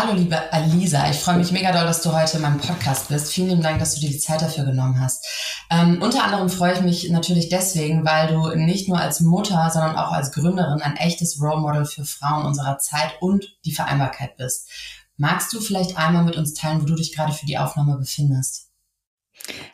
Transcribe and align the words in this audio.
Hallo 0.00 0.12
liebe 0.12 0.52
Alisa, 0.52 1.10
ich 1.10 1.16
freue 1.16 1.38
mich 1.38 1.50
mega 1.50 1.72
doll, 1.72 1.84
dass 1.84 2.02
du 2.02 2.12
heute 2.12 2.36
in 2.36 2.42
meinem 2.42 2.58
Podcast 2.58 3.08
bist. 3.08 3.32
Vielen 3.32 3.48
lieben 3.48 3.62
Dank, 3.62 3.80
dass 3.80 3.96
du 3.96 4.00
dir 4.00 4.10
die 4.10 4.20
Zeit 4.20 4.40
dafür 4.40 4.62
genommen 4.62 5.00
hast. 5.00 5.26
Ähm, 5.70 6.00
unter 6.00 6.22
anderem 6.22 6.48
freue 6.50 6.74
ich 6.74 6.82
mich 6.82 7.10
natürlich 7.10 7.48
deswegen, 7.48 8.04
weil 8.04 8.28
du 8.28 8.54
nicht 8.54 8.88
nur 8.88 9.00
als 9.00 9.18
Mutter, 9.18 9.68
sondern 9.72 9.96
auch 9.96 10.12
als 10.12 10.30
Gründerin 10.30 10.82
ein 10.82 10.96
echtes 10.98 11.42
Role 11.42 11.60
Model 11.60 11.84
für 11.84 12.04
Frauen 12.04 12.46
unserer 12.46 12.78
Zeit 12.78 13.14
und 13.20 13.56
die 13.64 13.72
Vereinbarkeit 13.72 14.36
bist. 14.36 14.70
Magst 15.16 15.52
du 15.52 15.60
vielleicht 15.60 15.98
einmal 15.98 16.22
mit 16.22 16.36
uns 16.36 16.54
teilen, 16.54 16.80
wo 16.80 16.86
du 16.86 16.94
dich 16.94 17.12
gerade 17.12 17.32
für 17.32 17.46
die 17.46 17.58
Aufnahme 17.58 17.96
befindest? 17.96 18.67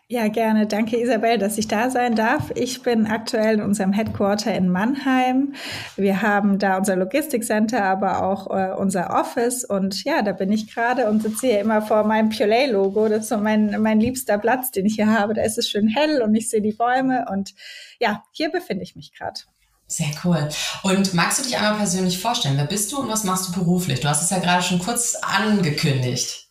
Ja, 0.06 0.28
gerne. 0.28 0.66
Danke, 0.66 1.00
Isabel, 1.00 1.38
dass 1.38 1.58
ich 1.58 1.66
da 1.66 1.90
sein 1.90 2.14
darf. 2.14 2.52
Ich 2.54 2.82
bin 2.82 3.06
aktuell 3.06 3.54
in 3.54 3.62
unserem 3.62 3.92
Headquarter 3.92 4.54
in 4.54 4.68
Mannheim. 4.68 5.54
Wir 5.96 6.22
haben 6.22 6.58
da 6.58 6.76
unser 6.76 6.94
Logistikcenter, 6.94 7.82
aber 7.82 8.22
auch 8.22 8.46
äh, 8.50 8.74
unser 8.74 9.10
Office. 9.10 9.64
Und 9.64 10.04
ja, 10.04 10.22
da 10.22 10.32
bin 10.32 10.52
ich 10.52 10.72
gerade 10.72 11.08
und 11.08 11.22
sitze 11.22 11.46
hier 11.46 11.60
immer 11.60 11.80
vor 11.82 12.04
meinem 12.04 12.28
Piolet-Logo. 12.28 13.08
Das 13.08 13.20
ist 13.20 13.28
so 13.30 13.38
mein, 13.38 13.80
mein 13.80 13.98
liebster 13.98 14.38
Platz, 14.38 14.70
den 14.70 14.86
ich 14.86 14.96
hier 14.96 15.08
habe. 15.08 15.34
Da 15.34 15.42
ist 15.42 15.58
es 15.58 15.68
schön 15.68 15.88
hell 15.88 16.22
und 16.22 16.34
ich 16.34 16.50
sehe 16.50 16.62
die 16.62 16.72
Bäume. 16.72 17.24
Und 17.32 17.54
ja, 17.98 18.22
hier 18.32 18.50
befinde 18.52 18.84
ich 18.84 18.94
mich 18.94 19.12
gerade. 19.16 19.40
Sehr 19.86 20.10
cool. 20.24 20.48
Und 20.82 21.14
magst 21.14 21.38
du 21.38 21.42
dich 21.42 21.56
einmal 21.56 21.76
persönlich 21.76 22.18
vorstellen? 22.18 22.56
Wer 22.56 22.66
bist 22.66 22.92
du 22.92 23.00
und 23.00 23.08
was 23.08 23.24
machst 23.24 23.48
du 23.48 23.52
beruflich? 23.52 24.00
Du 24.00 24.08
hast 24.08 24.22
es 24.22 24.30
ja 24.30 24.38
gerade 24.38 24.62
schon 24.62 24.78
kurz 24.78 25.16
angekündigt. 25.22 26.43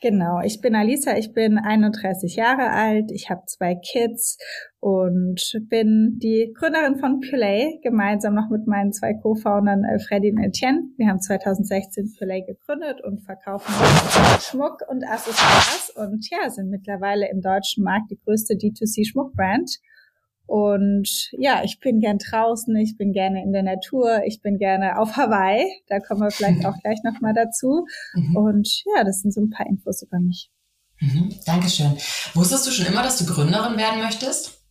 Genau, 0.00 0.40
ich 0.44 0.60
bin 0.60 0.76
Alisa, 0.76 1.16
ich 1.16 1.32
bin 1.32 1.58
31 1.58 2.36
Jahre 2.36 2.70
alt, 2.70 3.10
ich 3.10 3.30
habe 3.30 3.42
zwei 3.46 3.74
Kids 3.74 4.38
und 4.78 5.40
bin 5.68 6.20
die 6.22 6.54
Gründerin 6.56 7.00
von 7.00 7.18
Play, 7.18 7.80
gemeinsam 7.82 8.34
noch 8.34 8.48
mit 8.48 8.68
meinen 8.68 8.92
zwei 8.92 9.14
Co-Foundern 9.14 9.82
äh, 9.82 9.98
Freddy 9.98 10.30
und 10.30 10.38
Etienne. 10.38 10.82
Wir 10.98 11.08
haben 11.08 11.20
2016 11.20 12.14
Play 12.16 12.42
gegründet 12.42 13.02
und 13.02 13.24
verkaufen 13.24 13.72
Schmuck 14.40 14.82
und 14.88 15.02
Accessoires 15.02 15.92
und 15.96 16.24
ja, 16.30 16.48
sind 16.48 16.70
mittlerweile 16.70 17.28
im 17.28 17.40
deutschen 17.40 17.82
Markt 17.82 18.12
die 18.12 18.20
größte 18.24 18.54
D2C-Schmuckbrand 18.54 19.80
und 20.48 21.28
ja, 21.32 21.62
ich 21.62 21.78
bin 21.78 22.00
gern 22.00 22.16
draußen, 22.16 22.74
ich 22.76 22.96
bin 22.96 23.12
gerne 23.12 23.42
in 23.42 23.52
der 23.52 23.62
Natur, 23.62 24.22
ich 24.24 24.40
bin 24.40 24.56
gerne 24.56 24.98
auf 24.98 25.14
Hawaii. 25.14 25.70
Da 25.88 26.00
kommen 26.00 26.22
wir 26.22 26.30
vielleicht 26.30 26.64
auch 26.64 26.74
gleich 26.82 27.00
nochmal 27.04 27.34
dazu. 27.34 27.84
Mhm. 28.14 28.34
Und 28.34 28.82
ja, 28.96 29.04
das 29.04 29.20
sind 29.20 29.34
so 29.34 29.42
ein 29.42 29.50
paar 29.50 29.66
Infos 29.66 30.00
über 30.00 30.18
mich. 30.18 30.50
Mhm, 31.00 31.34
Dankeschön. 31.44 31.98
Wusstest 32.32 32.66
du 32.66 32.70
schon 32.70 32.86
immer, 32.86 33.02
dass 33.02 33.18
du 33.18 33.26
Gründerin 33.26 33.76
werden 33.76 34.00
möchtest? 34.02 34.64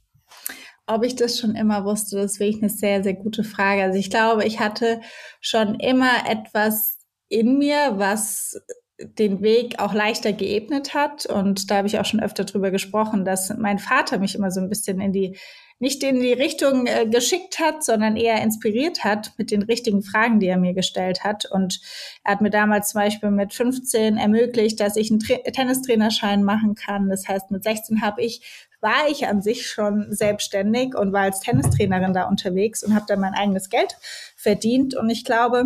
Ob 0.88 1.06
ich 1.06 1.16
das 1.16 1.38
schon 1.38 1.56
immer 1.56 1.86
wusste, 1.86 2.16
das 2.16 2.34
ist 2.34 2.40
wirklich 2.40 2.64
eine 2.64 2.72
sehr, 2.72 3.04
sehr 3.04 3.14
gute 3.14 3.44
Frage. 3.44 3.84
Also 3.84 4.00
ich 4.00 4.10
glaube, 4.10 4.46
ich 4.46 4.60
hatte 4.60 5.00
schon 5.42 5.80
immer 5.80 6.28
etwas 6.28 6.98
in 7.30 7.60
mir, 7.60 8.00
was 8.00 8.56
den 9.00 9.42
Weg 9.42 9.80
auch 9.80 9.94
leichter 9.94 10.34
geebnet 10.34 10.94
hat. 10.94 11.26
Und 11.28 11.70
da 11.70 11.78
habe 11.78 11.88
ich 11.88 12.00
auch 12.00 12.06
schon 12.06 12.20
öfter 12.20 12.46
drüber 12.46 12.72
gesprochen, 12.72 13.26
dass 13.26 13.56
mein 13.58 13.80
Vater 13.80 14.18
mich 14.18 14.36
immer 14.36 14.52
so 14.52 14.60
ein 14.60 14.70
bisschen 14.70 15.00
in 15.00 15.12
die 15.12 15.38
nicht 15.80 16.04
in 16.04 16.20
die 16.20 16.34
Richtung 16.34 16.88
äh, 16.88 17.06
geschickt 17.06 17.60
hat, 17.60 17.84
sondern 17.84 18.16
eher 18.16 18.42
inspiriert 18.42 19.04
hat 19.04 19.34
mit 19.38 19.52
den 19.52 19.62
richtigen 19.62 20.02
Fragen, 20.02 20.40
die 20.40 20.48
er 20.48 20.58
mir 20.58 20.74
gestellt 20.74 21.24
hat. 21.24 21.46
Und 21.46 21.80
er 22.24 22.34
hat 22.34 22.42
mir 22.42 22.50
damals 22.50 22.90
zum 22.90 23.02
Beispiel 23.02 23.30
mit 23.30 23.54
15 23.54 24.18
ermöglicht, 24.18 24.80
dass 24.80 24.96
ich 24.96 25.12
einen 25.12 25.20
Tra 25.20 25.36
Tennistrainerschein 25.36 26.44
machen 26.44 26.76
kann. 26.76 27.10
Das 27.10 27.28
heißt, 27.28 27.52
mit 27.52 27.64
16 27.64 28.02
habe 28.02 28.24
ich 28.24 28.68
war 28.80 29.10
ich 29.10 29.28
an 29.28 29.42
sich 29.42 29.68
schon 29.68 30.06
selbstständig 30.14 30.96
und 30.96 31.12
war 31.12 31.22
als 31.22 31.40
Tennistrainerin 31.40 32.14
da 32.14 32.28
unterwegs 32.28 32.84
und 32.84 32.94
habe 32.94 33.06
dann 33.08 33.20
mein 33.20 33.34
eigenes 33.34 33.70
Geld 33.70 33.98
verdient. 34.36 34.96
Und 34.96 35.10
ich 35.10 35.26
glaube, 35.26 35.66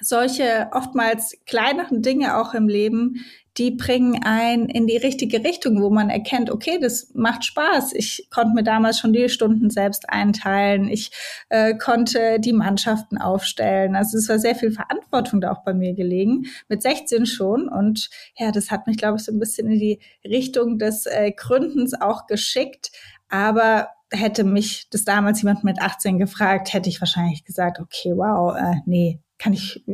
solche 0.00 0.68
oftmals 0.72 1.38
kleineren 1.46 2.02
Dinge 2.02 2.38
auch 2.38 2.54
im 2.54 2.68
Leben, 2.68 3.24
die 3.60 3.70
bringen 3.70 4.22
einen 4.24 4.70
in 4.70 4.86
die 4.86 4.96
richtige 4.96 5.44
Richtung, 5.44 5.82
wo 5.82 5.90
man 5.90 6.08
erkennt, 6.08 6.50
okay, 6.50 6.78
das 6.80 7.10
macht 7.12 7.44
Spaß. 7.44 7.92
Ich 7.92 8.26
konnte 8.30 8.54
mir 8.54 8.62
damals 8.62 8.98
schon 8.98 9.12
die 9.12 9.28
Stunden 9.28 9.68
selbst 9.68 10.08
einteilen. 10.08 10.88
Ich 10.88 11.10
äh, 11.50 11.74
konnte 11.74 12.40
die 12.40 12.54
Mannschaften 12.54 13.18
aufstellen. 13.18 13.96
Also 13.96 14.16
es 14.16 14.30
war 14.30 14.38
sehr 14.38 14.54
viel 14.54 14.72
Verantwortung 14.72 15.42
da 15.42 15.52
auch 15.52 15.62
bei 15.62 15.74
mir 15.74 15.92
gelegen, 15.92 16.46
mit 16.70 16.80
16 16.80 17.26
schon. 17.26 17.68
Und 17.68 18.08
ja, 18.38 18.50
das 18.50 18.70
hat 18.70 18.86
mich, 18.86 18.96
glaube 18.96 19.18
ich, 19.18 19.24
so 19.24 19.32
ein 19.32 19.38
bisschen 19.38 19.70
in 19.70 19.78
die 19.78 19.98
Richtung 20.24 20.78
des 20.78 21.04
äh, 21.04 21.30
Gründens 21.30 21.92
auch 22.00 22.26
geschickt. 22.26 22.90
Aber 23.28 23.88
hätte 24.10 24.42
mich 24.42 24.88
das 24.88 25.04
damals 25.04 25.42
jemand 25.42 25.64
mit 25.64 25.82
18 25.82 26.18
gefragt, 26.18 26.72
hätte 26.72 26.88
ich 26.88 27.02
wahrscheinlich 27.02 27.44
gesagt, 27.44 27.78
okay, 27.78 28.14
wow, 28.16 28.56
äh, 28.56 28.76
nee, 28.86 29.20
kann 29.36 29.52
ich 29.52 29.84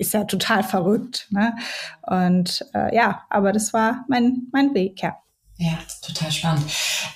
ist 0.00 0.14
ja 0.14 0.24
total 0.24 0.62
verrückt. 0.62 1.28
Ne? 1.30 1.54
Und 2.02 2.64
äh, 2.74 2.94
ja, 2.94 3.22
aber 3.30 3.52
das 3.52 3.72
war 3.72 4.04
mein, 4.08 4.48
mein 4.52 4.74
Weg, 4.74 5.02
ja. 5.02 5.16
Ja, 5.62 5.76
total 6.00 6.32
spannend. 6.32 6.64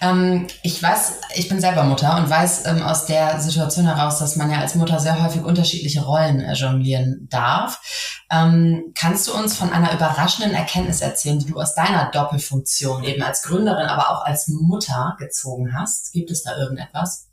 Ähm, 0.03 0.47
ich 0.62 0.83
weiß, 0.83 1.21
ich 1.37 1.49
bin 1.49 1.62
selber 1.62 1.83
Mutter 1.84 2.19
und 2.19 2.28
weiß 2.28 2.67
ähm, 2.67 2.83
aus 2.83 3.06
der 3.06 3.41
Situation 3.41 3.87
heraus, 3.87 4.19
dass 4.19 4.37
man 4.37 4.50
ja 4.50 4.59
als 4.59 4.75
Mutter 4.75 5.00
sehr 5.00 5.22
häufig 5.25 5.43
unterschiedliche 5.43 6.05
Rollen 6.05 6.41
äh, 6.41 6.53
jonglieren 6.53 7.27
darf. 7.31 7.81
Ähm, 8.31 8.93
kannst 8.95 9.28
du 9.28 9.34
uns 9.34 9.56
von 9.56 9.72
einer 9.72 9.95
überraschenden 9.95 10.55
Erkenntnis 10.55 11.01
erzählen, 11.01 11.39
die 11.39 11.47
du 11.47 11.59
aus 11.59 11.75
deiner 11.75 12.11
Doppelfunktion 12.11 13.03
eben 13.05 13.22
als 13.22 13.45
Gründerin, 13.45 13.87
aber 13.87 14.11
auch 14.11 14.27
als 14.27 14.49
Mutter 14.49 15.16
gezogen 15.19 15.72
hast? 15.75 16.12
Gibt 16.12 16.31
es 16.31 16.43
da 16.43 16.55
irgendetwas? 16.55 17.31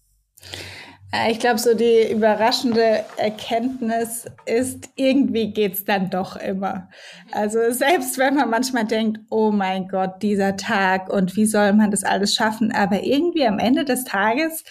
Ich 1.29 1.39
glaube, 1.39 1.59
so 1.59 1.73
die 1.73 2.09
überraschende 2.09 3.03
Erkenntnis 3.17 4.27
ist, 4.45 4.89
irgendwie 4.95 5.51
geht's 5.51 5.83
dann 5.83 6.09
doch 6.09 6.37
immer. 6.37 6.87
Also 7.33 7.59
selbst 7.71 8.17
wenn 8.17 8.35
man 8.35 8.49
manchmal 8.49 8.85
denkt, 8.85 9.19
oh 9.29 9.51
mein 9.51 9.89
Gott, 9.89 10.21
dieser 10.21 10.55
Tag 10.55 11.11
und 11.11 11.35
wie 11.35 11.45
soll 11.45 11.73
man 11.73 11.91
das 11.91 12.05
alles 12.05 12.33
schaffen, 12.33 12.71
aber 12.71 13.03
irgendwie 13.03 13.45
am 13.45 13.59
Ende 13.59 13.83
des 13.83 14.05
Tages 14.05 14.63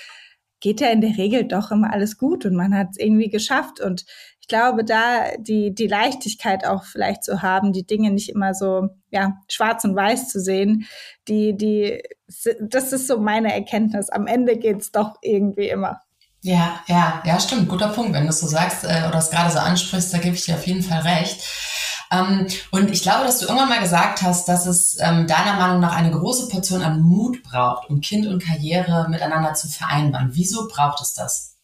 geht 0.61 0.81
ja 0.81 0.89
in 0.89 1.03
der 1.03 1.19
Regel 1.19 1.45
doch 1.45 1.73
immer 1.73 1.93
alles 1.93 2.17
gut 2.17 2.47
und 2.47 2.55
man 2.55 2.75
hat 2.75 2.89
es 2.93 2.99
irgendwie 2.99 3.29
geschafft. 3.29 3.79
Und 3.81 4.07
ich 4.41 4.49
glaube, 4.49 4.83
da 4.83 5.37
die, 5.39 5.75
die 5.75 5.89
Leichtigkeit 5.89 6.67
auch 6.67 6.85
vielleicht 6.85 7.23
zu 7.23 7.43
haben, 7.43 7.75
die 7.75 7.87
Dinge 7.87 8.11
nicht 8.13 8.31
immer 8.31 8.55
so, 8.55 8.89
ja, 9.11 9.37
schwarz 9.49 9.85
und 9.85 9.95
weiß 9.95 10.29
zu 10.31 10.41
sehen, 10.41 10.87
die, 11.29 11.55
die, 11.55 12.03
das 12.61 12.95
ist 12.95 13.09
so 13.09 13.19
meine 13.19 13.53
Erkenntnis. 13.53 14.09
Am 14.09 14.27
Ende 14.27 14.57
geht's 14.57 14.91
doch 14.91 15.17
irgendwie 15.23 15.69
immer. 15.69 16.01
Ja, 16.43 16.81
ja, 16.87 17.23
ja, 17.25 17.39
stimmt. 17.39 17.69
Guter 17.69 17.89
Punkt. 17.89 18.15
Wenn 18.15 18.25
du 18.25 18.31
es 18.31 18.41
so 18.41 18.47
sagst 18.47 18.85
äh, 18.85 19.07
oder 19.09 19.19
es 19.19 19.31
gerade 19.31 19.51
so 19.51 19.59
ansprichst, 19.59 20.13
da 20.13 20.19
gebe 20.19 20.37
ich 20.37 20.45
dir 20.45 20.55
auf 20.55 20.67
jeden 20.67 20.83
Fall 20.83 21.01
recht. 21.01 21.43
Ähm, 22.11 22.47
und 22.71 22.91
ich 22.91 23.03
glaube, 23.03 23.25
dass 23.25 23.39
du 23.39 23.47
irgendwann 23.47 23.69
mal 23.69 23.81
gesagt 23.81 24.23
hast, 24.23 24.49
dass 24.49 24.67
es 24.67 24.99
ähm, 25.01 25.27
deiner 25.27 25.55
Meinung 25.55 25.81
nach 25.81 25.95
eine 25.95 26.11
große 26.11 26.49
Portion 26.49 26.83
an 26.83 27.03
Mut 27.03 27.43
braucht, 27.43 27.89
um 27.91 28.01
Kind 28.01 28.27
und 28.27 28.43
Karriere 28.43 29.07
miteinander 29.11 29.55
zu 29.55 29.69
vereinbaren. 29.69 30.31
Wieso 30.33 30.67
braucht 30.67 31.01
es 31.03 31.15
das? 31.15 31.57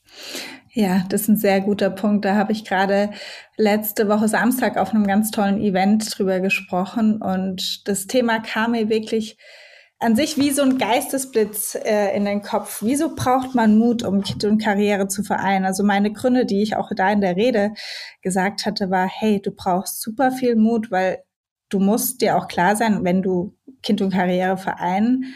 Ja, 0.72 1.04
das 1.08 1.22
ist 1.22 1.28
ein 1.28 1.36
sehr 1.38 1.62
guter 1.62 1.88
Punkt. 1.88 2.26
Da 2.26 2.34
habe 2.36 2.52
ich 2.52 2.64
gerade 2.64 3.10
letzte 3.56 4.08
Woche 4.08 4.28
Samstag 4.28 4.76
auf 4.76 4.90
einem 4.90 5.06
ganz 5.06 5.30
tollen 5.30 5.58
Event 5.58 6.16
drüber 6.16 6.40
gesprochen 6.40 7.22
und 7.22 7.88
das 7.88 8.06
Thema 8.06 8.40
kam 8.40 8.72
mir 8.72 8.90
wirklich 8.90 9.38
an 9.98 10.14
sich 10.14 10.36
wie 10.36 10.50
so 10.50 10.62
ein 10.62 10.78
Geistesblitz 10.78 11.74
äh, 11.74 12.14
in 12.14 12.26
den 12.26 12.42
Kopf. 12.42 12.82
Wieso 12.82 13.14
braucht 13.14 13.54
man 13.54 13.78
Mut, 13.78 14.02
um 14.02 14.22
Kind 14.22 14.44
und 14.44 14.58
Karriere 14.58 15.08
zu 15.08 15.22
vereinen? 15.22 15.64
Also 15.64 15.84
meine 15.84 16.12
Gründe, 16.12 16.44
die 16.44 16.62
ich 16.62 16.76
auch 16.76 16.90
da 16.94 17.10
in 17.10 17.22
der 17.22 17.36
Rede 17.36 17.72
gesagt 18.22 18.66
hatte, 18.66 18.90
war, 18.90 19.08
hey, 19.08 19.40
du 19.40 19.52
brauchst 19.52 20.02
super 20.02 20.32
viel 20.32 20.54
Mut, 20.56 20.90
weil 20.90 21.22
du 21.70 21.78
musst 21.78 22.20
dir 22.20 22.36
auch 22.36 22.46
klar 22.46 22.76
sein, 22.76 23.04
wenn 23.04 23.22
du 23.22 23.56
Kind 23.82 24.02
und 24.02 24.12
Karriere 24.12 24.58
vereinen 24.58 25.34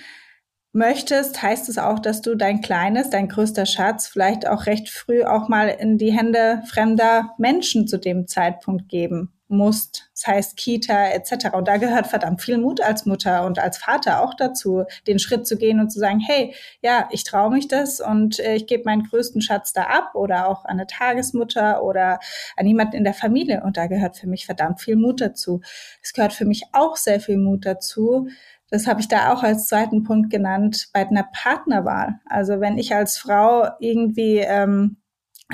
möchtest, 0.72 1.42
heißt 1.42 1.68
es 1.68 1.78
auch, 1.78 1.98
dass 1.98 2.20
du 2.20 2.36
dein 2.36 2.60
kleines, 2.60 3.10
dein 3.10 3.28
größter 3.28 3.66
Schatz 3.66 4.06
vielleicht 4.06 4.46
auch 4.46 4.66
recht 4.66 4.88
früh 4.88 5.24
auch 5.24 5.48
mal 5.48 5.68
in 5.68 5.98
die 5.98 6.12
Hände 6.12 6.62
fremder 6.66 7.34
Menschen 7.38 7.88
zu 7.88 7.98
dem 7.98 8.28
Zeitpunkt 8.28 8.88
geben 8.88 9.39
musst. 9.50 10.10
Das 10.14 10.26
heißt 10.26 10.56
Kita 10.56 11.10
etc. 11.10 11.54
Und 11.54 11.68
da 11.68 11.76
gehört 11.76 12.06
verdammt 12.06 12.42
viel 12.42 12.58
Mut 12.58 12.80
als 12.80 13.06
Mutter 13.06 13.44
und 13.44 13.58
als 13.58 13.78
Vater 13.78 14.22
auch 14.22 14.34
dazu, 14.34 14.84
den 15.06 15.18
Schritt 15.18 15.46
zu 15.46 15.56
gehen 15.56 15.80
und 15.80 15.90
zu 15.90 15.98
sagen, 15.98 16.20
hey, 16.20 16.54
ja, 16.80 17.08
ich 17.10 17.24
traue 17.24 17.50
mich 17.50 17.68
das 17.68 18.00
und 18.00 18.38
äh, 18.40 18.54
ich 18.54 18.66
gebe 18.66 18.84
meinen 18.84 19.04
größten 19.04 19.42
Schatz 19.42 19.72
da 19.72 19.84
ab 19.84 20.14
oder 20.14 20.48
auch 20.48 20.64
an 20.64 20.72
eine 20.72 20.86
Tagesmutter 20.86 21.82
oder 21.82 22.20
an 22.56 22.66
jemanden 22.66 22.96
in 22.96 23.04
der 23.04 23.14
Familie. 23.14 23.62
Und 23.64 23.76
da 23.76 23.86
gehört 23.86 24.16
für 24.16 24.26
mich 24.26 24.46
verdammt 24.46 24.80
viel 24.80 24.96
Mut 24.96 25.20
dazu. 25.20 25.60
Es 26.02 26.12
gehört 26.12 26.32
für 26.32 26.44
mich 26.44 26.64
auch 26.72 26.96
sehr 26.96 27.20
viel 27.20 27.38
Mut 27.38 27.66
dazu, 27.66 28.28
das 28.70 28.86
habe 28.86 29.00
ich 29.00 29.08
da 29.08 29.32
auch 29.32 29.42
als 29.42 29.66
zweiten 29.66 30.04
Punkt 30.04 30.30
genannt, 30.30 30.88
bei 30.92 31.06
einer 31.06 31.24
Partnerwahl. 31.32 32.20
Also 32.24 32.60
wenn 32.60 32.78
ich 32.78 32.94
als 32.94 33.18
Frau 33.18 33.68
irgendwie 33.80 34.38
ähm, 34.38 34.96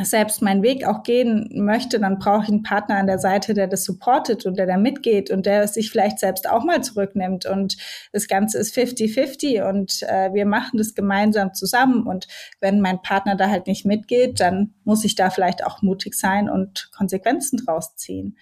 selbst 0.02 0.42
meinen 0.42 0.62
Weg 0.62 0.86
auch 0.86 1.02
gehen 1.02 1.48
möchte, 1.54 1.98
dann 1.98 2.18
brauche 2.18 2.44
ich 2.44 2.48
einen 2.48 2.62
Partner 2.62 2.96
an 2.96 3.06
der 3.06 3.18
Seite, 3.18 3.54
der 3.54 3.66
das 3.66 3.84
supportet 3.84 4.44
und 4.44 4.58
der 4.58 4.66
da 4.66 4.76
mitgeht 4.76 5.30
und 5.30 5.46
der 5.46 5.66
sich 5.68 5.90
vielleicht 5.90 6.18
selbst 6.18 6.48
auch 6.48 6.64
mal 6.64 6.82
zurücknimmt. 6.82 7.46
Und 7.46 7.76
das 8.12 8.28
Ganze 8.28 8.58
ist 8.58 8.76
50-50 8.76 9.68
und 9.68 10.02
äh, 10.02 10.32
wir 10.34 10.46
machen 10.46 10.78
das 10.78 10.94
gemeinsam 10.94 11.54
zusammen. 11.54 12.06
Und 12.06 12.28
wenn 12.60 12.80
mein 12.80 13.00
Partner 13.02 13.36
da 13.36 13.48
halt 13.48 13.66
nicht 13.66 13.86
mitgeht, 13.86 14.40
dann 14.40 14.74
muss 14.84 15.04
ich 15.04 15.14
da 15.14 15.30
vielleicht 15.30 15.64
auch 15.64 15.82
mutig 15.82 16.14
sein 16.14 16.50
und 16.50 16.90
Konsequenzen 16.92 17.58
draus 17.64 17.96
ziehen 17.96 18.36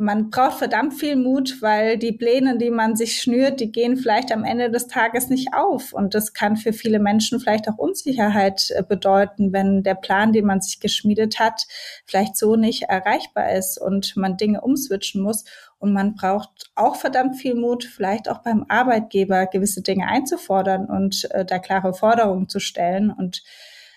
man 0.00 0.30
braucht 0.30 0.58
verdammt 0.58 0.94
viel 0.94 1.16
Mut, 1.16 1.60
weil 1.60 1.98
die 1.98 2.12
Pläne, 2.12 2.56
die 2.56 2.70
man 2.70 2.94
sich 2.94 3.20
schnürt, 3.20 3.58
die 3.58 3.72
gehen 3.72 3.96
vielleicht 3.96 4.30
am 4.30 4.44
Ende 4.44 4.70
des 4.70 4.86
Tages 4.86 5.28
nicht 5.28 5.54
auf. 5.54 5.92
Und 5.92 6.14
das 6.14 6.32
kann 6.32 6.56
für 6.56 6.72
viele 6.72 7.00
Menschen 7.00 7.40
vielleicht 7.40 7.68
auch 7.68 7.78
Unsicherheit 7.78 8.70
äh, 8.76 8.84
bedeuten, 8.84 9.52
wenn 9.52 9.82
der 9.82 9.96
Plan, 9.96 10.32
den 10.32 10.46
man 10.46 10.60
sich 10.60 10.78
geschmiedet 10.78 11.40
hat, 11.40 11.66
vielleicht 12.06 12.36
so 12.36 12.54
nicht 12.54 12.84
erreichbar 12.84 13.52
ist 13.52 13.76
und 13.76 14.16
man 14.16 14.36
Dinge 14.36 14.60
umswitchen 14.60 15.20
muss. 15.20 15.44
Und 15.78 15.92
man 15.92 16.14
braucht 16.14 16.70
auch 16.76 16.94
verdammt 16.94 17.34
viel 17.34 17.56
Mut, 17.56 17.82
vielleicht 17.82 18.30
auch 18.30 18.38
beim 18.38 18.66
Arbeitgeber 18.68 19.46
gewisse 19.46 19.82
Dinge 19.82 20.06
einzufordern 20.06 20.86
und 20.86 21.28
äh, 21.32 21.44
da 21.44 21.58
klare 21.58 21.92
Forderungen 21.92 22.48
zu 22.48 22.60
stellen. 22.60 23.10
Und 23.10 23.42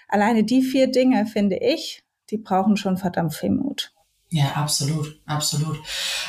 alleine 0.07 0.43
die 0.43 0.63
vier 0.63 0.87
Dinge, 0.91 1.27
finde 1.27 1.57
ich, 1.57 2.03
die 2.31 2.39
brauchen 2.39 2.75
schon 2.75 2.97
verdammt 2.97 3.35
viel 3.35 3.51
Mut. 3.51 3.93
Ja, 4.33 4.53
absolut, 4.53 5.19
absolut. 5.25 5.77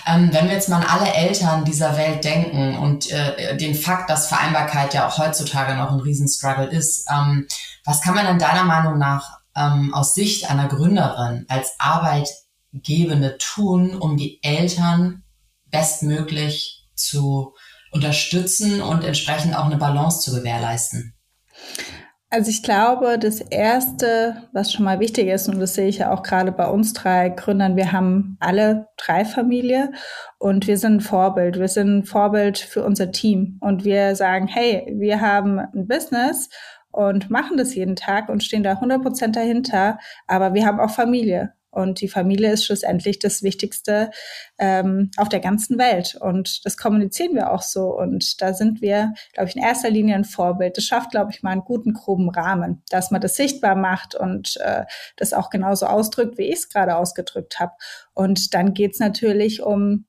Ähm, 0.07 0.31
wenn 0.33 0.49
wir 0.49 0.55
jetzt 0.55 0.69
mal 0.69 0.83
an 0.83 1.01
alle 1.01 1.15
Eltern 1.15 1.65
dieser 1.65 1.97
Welt 1.97 2.25
denken 2.25 2.77
und 2.77 3.09
äh, 3.13 3.57
den 3.57 3.77
Fakt, 3.77 4.11
dass 4.11 4.27
Vereinbarkeit 4.27 4.93
ja 4.93 5.07
auch 5.07 5.19
heutzutage 5.19 5.77
noch 5.77 5.93
ein 5.93 6.01
Riesenstruggle 6.01 6.67
ist, 6.67 7.09
ähm, 7.09 7.47
was 7.85 8.01
kann 8.01 8.17
man 8.17 8.27
denn 8.27 8.41
deiner 8.41 8.65
Meinung 8.65 8.99
nach 8.99 9.39
ähm, 9.55 9.95
aus 9.95 10.15
Sicht 10.15 10.51
einer 10.51 10.67
Gründerin 10.67 11.47
als 11.49 11.75
Arbeitgebende 11.79 13.39
tun, 13.39 13.95
um 13.95 14.17
die 14.17 14.43
Eltern 14.43 15.23
bestmöglich 15.71 16.89
zu 16.97 17.55
unterstützen 17.93 18.83
und 18.83 19.05
entsprechend 19.05 19.57
auch 19.57 19.67
eine 19.67 19.77
Balance 19.77 20.23
zu 20.23 20.35
gewährleisten? 20.35 21.15
Also 22.35 22.49
ich 22.49 22.63
glaube, 22.63 23.19
das 23.19 23.43
Erste, 23.43 24.49
was 24.53 24.73
schon 24.73 24.87
mal 24.87 25.01
wichtig 25.01 25.29
ist, 25.29 25.51
und 25.51 25.61
das 25.61 25.75
sehe 25.75 25.89
ich 25.89 25.99
ja 25.99 26.11
auch 26.15 26.23
gerade 26.23 26.51
bei 26.51 26.67
uns 26.67 26.95
drei 26.95 27.29
Gründern, 27.29 27.77
wir 27.77 27.93
haben 27.93 28.39
alle 28.41 28.89
drei 28.97 29.27
Familie 29.27 29.93
und 30.39 30.67
wir 30.67 30.79
sind 30.79 30.95
ein 30.95 31.01
Vorbild. 31.03 31.59
Wir 31.59 31.69
sind 31.69 31.99
ein 31.99 32.05
Vorbild 32.07 32.57
für 32.57 32.85
unser 32.85 33.13
Team. 33.13 33.59
Und 33.61 33.85
wir 33.85 34.17
sagen, 34.17 34.47
hey, 34.47 34.91
wir 34.99 35.21
haben 35.21 35.59
ein 35.59 35.87
Business 35.87 36.49
und 36.91 37.29
machen 37.29 37.59
das 37.59 37.75
jeden 37.75 37.97
Tag 37.97 38.31
und 38.31 38.43
stehen 38.43 38.63
da 38.63 38.71
100 38.71 39.03
Prozent 39.03 39.37
dahinter, 39.37 39.99
aber 40.27 40.55
wir 40.55 40.65
haben 40.65 40.81
auch 40.81 40.91
Familie. 40.91 41.53
Und 41.73 42.01
die 42.03 42.09
Familie 42.09 42.53
ist 42.53 42.67
schlussendlich 42.67 43.19
das 43.19 43.43
Wichtigste 43.43 44.11
ähm, 44.59 45.11
auf 45.17 45.29
der 45.29 45.41
ganzen 45.41 45.79
Welt. 45.79 46.17
Und 46.21 46.65
das 46.65 46.77
kommunizieren 46.77 47.35
wir 47.35 47.51
auch 47.51 47.63
so. 47.63 47.97
Und 47.99 48.41
da 48.43 48.53
sind 48.53 48.83
wir, 48.83 49.15
glaube 49.33 49.49
ich, 49.49 49.57
in 49.57 49.63
erster 49.63 49.91
Linie 49.91 50.15
ein 50.15 50.25
Vorbild. 50.25 50.77
Das 50.77 50.85
schafft, 50.85 51.11
glaube 51.11 51.31
ich, 51.33 51.43
mal 51.43 51.51
einen 51.51 51.65
guten, 51.65 51.95
groben 51.95 52.29
Rahmen, 52.29 52.83
dass 52.91 53.11
man 53.11 53.23
das 53.23 53.37
sichtbar 53.37 53.75
macht 53.75 54.15
und 54.15 54.59
äh, 54.59 54.85
das 55.17 55.33
auch 55.33 55.49
genauso 55.49 55.87
ausdrückt, 55.87 56.37
wie 56.37 56.49
ich 56.49 56.59
es 56.59 56.69
gerade 56.69 56.97
ausgedrückt 56.97 57.59
habe. 57.59 57.73
Und 58.13 58.53
dann 58.53 58.75
geht's 58.75 58.99
natürlich 58.99 59.63
um 59.63 60.05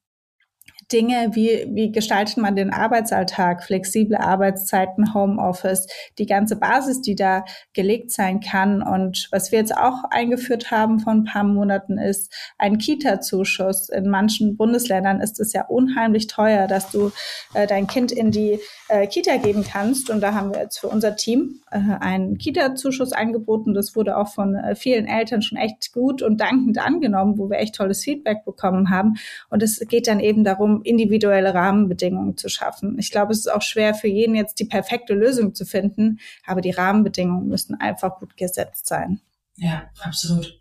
Dinge, 0.92 1.32
wie, 1.34 1.68
wie 1.70 1.92
gestaltet 1.92 2.38
man 2.38 2.56
den 2.56 2.72
Arbeitsalltag, 2.72 3.64
flexible 3.64 4.18
Arbeitszeiten, 4.18 5.14
Homeoffice, 5.14 5.88
die 6.18 6.26
ganze 6.26 6.56
Basis, 6.56 7.02
die 7.02 7.16
da 7.16 7.46
gelegt 7.74 8.12
sein 8.12 8.40
kann. 8.40 8.82
Und 8.82 9.28
was 9.32 9.52
wir 9.52 9.60
jetzt 9.60 9.76
auch 9.76 10.04
eingeführt 10.10 10.72
haben 10.72 11.00
vor 11.00 11.14
ein 11.14 11.24
paar 11.26 11.44
Monaten 11.44 11.98
ist 11.98 12.34
ein 12.58 12.78
Kita-Zuschuss. 12.78 13.90
In 13.90 14.10
manchen 14.10 14.58
Bundesländern 14.58 15.22
ist 15.22 15.40
es 15.40 15.54
ja 15.54 15.66
unheimlich 15.66 16.28
teuer, 16.28 16.68
dass 16.68 16.92
du 16.92 17.12
äh, 17.54 17.68
dein 17.68 17.88
Kind 17.88 18.12
in 18.12 18.32
die 18.32 18.60
äh, 18.90 19.08
Kita 19.08 19.38
geben 19.38 19.64
kannst. 19.64 20.10
Und 20.10 20.22
da 20.22 20.34
haben 20.34 20.54
wir 20.54 20.62
jetzt 20.62 20.80
für 20.80 20.88
unser 20.88 21.16
Team 21.16 21.62
äh, 21.72 21.80
einen 22.00 22.38
Kita-Zuschuss 22.38 23.14
angeboten. 23.14 23.74
Das 23.74 23.96
wurde 23.96 24.18
auch 24.18 24.30
von 24.30 24.56
äh, 24.56 24.76
vielen 24.76 25.06
Eltern 25.08 25.42
schon 25.42 25.58
echt 25.58 25.94
gut 25.94 26.22
und 26.22 26.42
dankend 26.42 26.78
angenommen, 26.80 27.38
wo 27.38 27.50
wir 27.50 27.60
echt 27.60 27.76
tolles 27.76 28.04
Feedback 28.04 28.46
bekommen 28.46 28.90
haben. 28.90 29.16
Und 29.50 29.64
es 29.64 29.80
geht 29.88 30.08
dann 30.08 30.20
eben 30.20 30.44
darum, 30.44 30.73
individuelle 30.82 31.54
Rahmenbedingungen 31.54 32.38
zu 32.38 32.50
schaffen. 32.50 32.98
Ich 33.00 33.12
glaube, 33.12 33.32
es 33.32 33.40
ist 33.40 33.52
auch 33.52 33.62
schwer 33.62 33.94
für 33.94 34.08
jeden 34.08 34.36
jetzt 34.36 34.60
die 34.60 34.66
perfekte 34.66 35.14
Lösung 35.14 35.54
zu 35.54 35.66
finden, 35.66 36.20
aber 36.46 36.62
die 36.62 36.72
Rahmenbedingungen 36.72 37.48
müssen 37.48 37.80
einfach 37.80 38.20
gut 38.20 38.36
gesetzt 38.38 38.88
sein. 38.88 39.22
Ja, 39.58 39.84
absolut. 40.02 40.60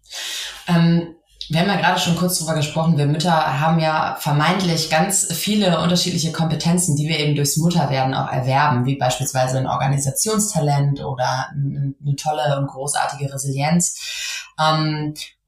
Ähm 0.68 1.14
wir 1.48 1.60
haben 1.60 1.68
ja 1.68 1.76
gerade 1.76 2.00
schon 2.00 2.16
kurz 2.16 2.38
drüber 2.38 2.54
gesprochen, 2.54 2.96
wir 2.96 3.06
Mütter 3.06 3.60
haben 3.60 3.78
ja 3.78 4.16
vermeintlich 4.18 4.90
ganz 4.90 5.32
viele 5.32 5.80
unterschiedliche 5.80 6.32
Kompetenzen, 6.32 6.96
die 6.96 7.08
wir 7.08 7.18
eben 7.18 7.34
durchs 7.34 7.56
Mutterwerden 7.56 8.14
auch 8.14 8.32
erwerben, 8.32 8.86
wie 8.86 8.96
beispielsweise 8.96 9.58
ein 9.58 9.66
Organisationstalent 9.66 11.04
oder 11.04 11.50
eine 11.50 12.16
tolle 12.16 12.58
und 12.58 12.68
großartige 12.68 13.32
Resilienz. 13.32 13.98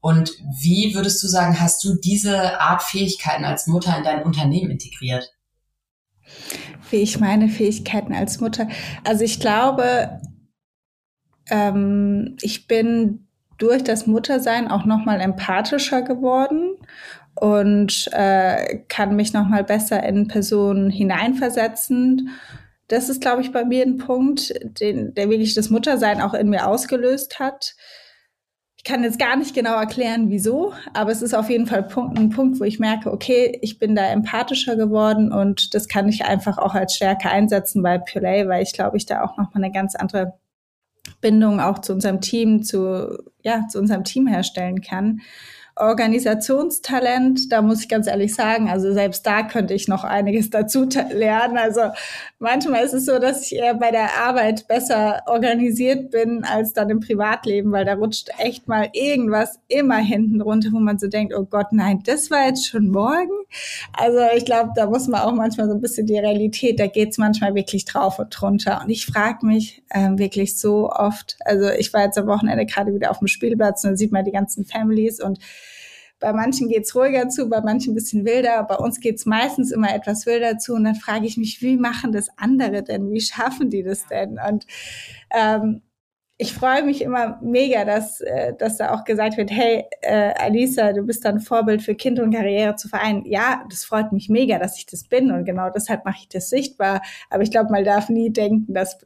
Und 0.05 0.33
wie 0.61 0.93
würdest 0.93 1.23
du 1.23 1.27
sagen, 1.27 1.59
hast 1.59 1.83
du 1.83 1.95
diese 1.95 2.61
Art 2.61 2.83
Fähigkeiten 2.83 3.43
als 3.43 3.65
Mutter 3.65 3.97
in 3.97 4.03
dein 4.03 4.21
Unternehmen 4.21 4.69
integriert? 4.69 5.33
Wie 6.91 6.97
ich 6.97 7.19
meine 7.19 7.49
Fähigkeiten 7.49 8.13
als 8.13 8.39
Mutter. 8.39 8.67
Also 9.03 9.23
ich 9.23 9.39
glaube, 9.39 10.21
ähm, 11.49 12.37
ich 12.43 12.67
bin 12.67 13.27
durch 13.57 13.83
das 13.83 14.05
Muttersein 14.05 14.69
auch 14.69 14.85
nochmal 14.85 15.19
empathischer 15.21 16.03
geworden 16.03 16.75
und 17.33 18.07
äh, 18.11 18.83
kann 18.87 19.15
mich 19.15 19.33
nochmal 19.33 19.63
besser 19.63 20.03
in 20.03 20.27
Personen 20.27 20.91
hineinversetzen. 20.91 22.29
Das 22.89 23.09
ist, 23.09 23.21
glaube 23.21 23.41
ich, 23.41 23.51
bei 23.51 23.65
mir 23.65 23.83
ein 23.83 23.97
Punkt, 23.97 24.53
den, 24.79 25.15
der 25.15 25.31
wirklich 25.31 25.55
das 25.55 25.71
Muttersein 25.71 26.21
auch 26.21 26.35
in 26.35 26.49
mir 26.49 26.67
ausgelöst 26.67 27.39
hat 27.39 27.73
kann 28.85 29.03
jetzt 29.03 29.17
gar 29.17 29.35
nicht 29.35 29.55
genau 29.55 29.75
erklären, 29.77 30.29
wieso, 30.29 30.73
aber 30.93 31.11
es 31.11 31.23
ist 31.23 31.33
auf 31.33 31.49
jeden 31.49 31.65
Fall 31.65 31.87
ein 32.15 32.29
Punkt, 32.29 32.59
wo 32.59 32.63
ich 32.63 32.79
merke, 32.79 33.11
okay, 33.11 33.57
ich 33.61 33.79
bin 33.79 33.95
da 33.95 34.05
empathischer 34.05 34.75
geworden 34.75 35.31
und 35.33 35.73
das 35.73 35.87
kann 35.87 36.07
ich 36.07 36.23
einfach 36.23 36.59
auch 36.59 36.75
als 36.75 36.95
Stärke 36.95 37.29
einsetzen 37.29 37.81
bei 37.81 37.97
Puree, 37.97 38.47
weil 38.47 38.61
ich 38.61 38.73
glaube, 38.73 38.97
ich 38.97 39.07
da 39.07 39.23
auch 39.23 39.37
nochmal 39.37 39.63
eine 39.63 39.71
ganz 39.71 39.95
andere 39.95 40.35
Bindung 41.19 41.59
auch 41.59 41.79
zu 41.79 41.93
unserem 41.93 42.21
Team, 42.21 42.63
zu, 42.63 43.23
ja, 43.41 43.67
zu 43.67 43.79
unserem 43.79 44.03
Team 44.03 44.27
herstellen 44.27 44.81
kann. 44.81 45.21
Organisationstalent, 45.77 47.51
da 47.51 47.61
muss 47.61 47.81
ich 47.81 47.89
ganz 47.89 48.07
ehrlich 48.07 48.33
sagen, 48.33 48.69
also 48.69 48.93
selbst 48.93 49.25
da 49.25 49.43
könnte 49.43 49.73
ich 49.73 49.89
noch 49.89 50.05
einiges 50.05 50.49
dazu 50.49 50.87
lernen. 51.11 51.57
Also 51.57 51.81
manchmal 52.39 52.85
ist 52.85 52.93
es 52.93 53.05
so, 53.05 53.19
dass 53.19 53.43
ich 53.43 53.57
eher 53.57 53.73
bei 53.73 53.91
der 53.91 54.17
Arbeit 54.25 54.67
besser 54.67 55.21
organisiert 55.25 56.11
bin 56.11 56.45
als 56.45 56.71
dann 56.71 56.89
im 56.89 57.01
Privatleben, 57.01 57.71
weil 57.73 57.83
da 57.83 57.95
rutscht 57.95 58.29
echt 58.37 58.67
mal 58.69 58.89
irgendwas 58.93 59.59
immer 59.67 59.97
hinten 59.97 60.41
runter, 60.41 60.69
wo 60.71 60.79
man 60.79 60.97
so 60.97 61.07
denkt, 61.07 61.33
oh 61.35 61.45
Gott, 61.45 61.67
nein, 61.71 62.01
das 62.05 62.31
war 62.31 62.47
jetzt 62.47 62.67
schon 62.67 62.89
morgen. 62.89 63.44
Also 63.93 64.19
ich 64.35 64.45
glaube, 64.45 64.71
da 64.75 64.87
muss 64.87 65.07
man 65.07 65.21
auch 65.21 65.33
manchmal 65.33 65.67
so 65.67 65.73
ein 65.73 65.81
bisschen 65.81 66.07
die 66.07 66.17
Realität, 66.17 66.79
da 66.79 66.87
geht's 66.87 67.17
manchmal 67.17 67.55
wirklich 67.55 67.85
drauf 67.85 68.19
und 68.19 68.29
drunter. 68.29 68.81
Und 68.83 68.89
ich 68.89 69.05
frage 69.05 69.45
mich 69.45 69.83
ähm, 69.93 70.17
wirklich 70.17 70.57
so 70.57 70.89
oft, 70.89 71.37
also 71.45 71.69
ich 71.69 71.93
war 71.93 72.03
jetzt 72.03 72.17
am 72.17 72.27
Wochenende 72.27 72.65
gerade 72.65 72.93
wieder 72.93 73.11
auf 73.11 73.19
dem 73.19 73.27
Spielplatz 73.27 73.83
und 73.83 73.91
dann 73.91 73.97
sieht 73.97 74.11
man 74.11 74.25
die 74.25 74.31
ganzen 74.31 74.65
Families 74.65 75.21
und 75.21 75.39
bei 76.19 76.31
manchen 76.33 76.69
geht's 76.69 76.95
ruhiger 76.95 77.29
zu, 77.29 77.49
bei 77.49 77.61
manchen 77.61 77.91
ein 77.91 77.95
bisschen 77.95 78.25
wilder. 78.25 78.63
Bei 78.63 78.75
uns 78.75 78.99
geht's 78.99 79.25
meistens 79.25 79.71
immer 79.71 79.93
etwas 79.93 80.25
wilder 80.25 80.57
zu. 80.57 80.73
Und 80.73 80.85
dann 80.85 80.95
frage 80.95 81.25
ich 81.27 81.37
mich, 81.37 81.61
wie 81.61 81.77
machen 81.77 82.13
das 82.13 82.29
andere 82.37 82.83
denn? 82.83 83.11
Wie 83.11 83.21
schaffen 83.21 83.69
die 83.69 83.83
das 83.83 84.07
denn? 84.07 84.39
Und 84.39 84.65
ähm, 85.31 85.81
ich 86.37 86.53
freue 86.53 86.83
mich 86.83 87.01
immer 87.01 87.39
mega, 87.41 87.85
dass, 87.85 88.19
äh, 88.19 88.53
dass 88.57 88.77
da 88.77 88.93
auch 88.93 89.05
gesagt 89.05 89.37
wird, 89.37 89.51
hey, 89.51 89.85
äh, 90.01 90.33
Alisa, 90.37 90.91
du 90.91 91.03
bist 91.03 91.23
dann 91.23 91.39
Vorbild 91.39 91.81
für 91.81 91.95
Kind 91.95 92.19
und 92.19 92.33
Karriere 92.33 92.75
zu 92.75 92.89
vereinen. 92.89 93.23
Ja, 93.25 93.63
das 93.69 93.85
freut 93.85 94.11
mich 94.11 94.27
mega, 94.27 94.59
dass 94.59 94.77
ich 94.77 94.85
das 94.85 95.05
bin 95.05 95.31
und 95.31 95.45
genau 95.45 95.69
deshalb 95.69 96.03
mache 96.03 96.17
ich 96.21 96.29
das 96.29 96.49
sichtbar. 96.49 97.01
Aber 97.29 97.43
ich 97.43 97.51
glaube, 97.51 97.71
man 97.71 97.85
darf 97.85 98.09
nie 98.09 98.31
denken, 98.31 98.73
dass, 98.73 98.97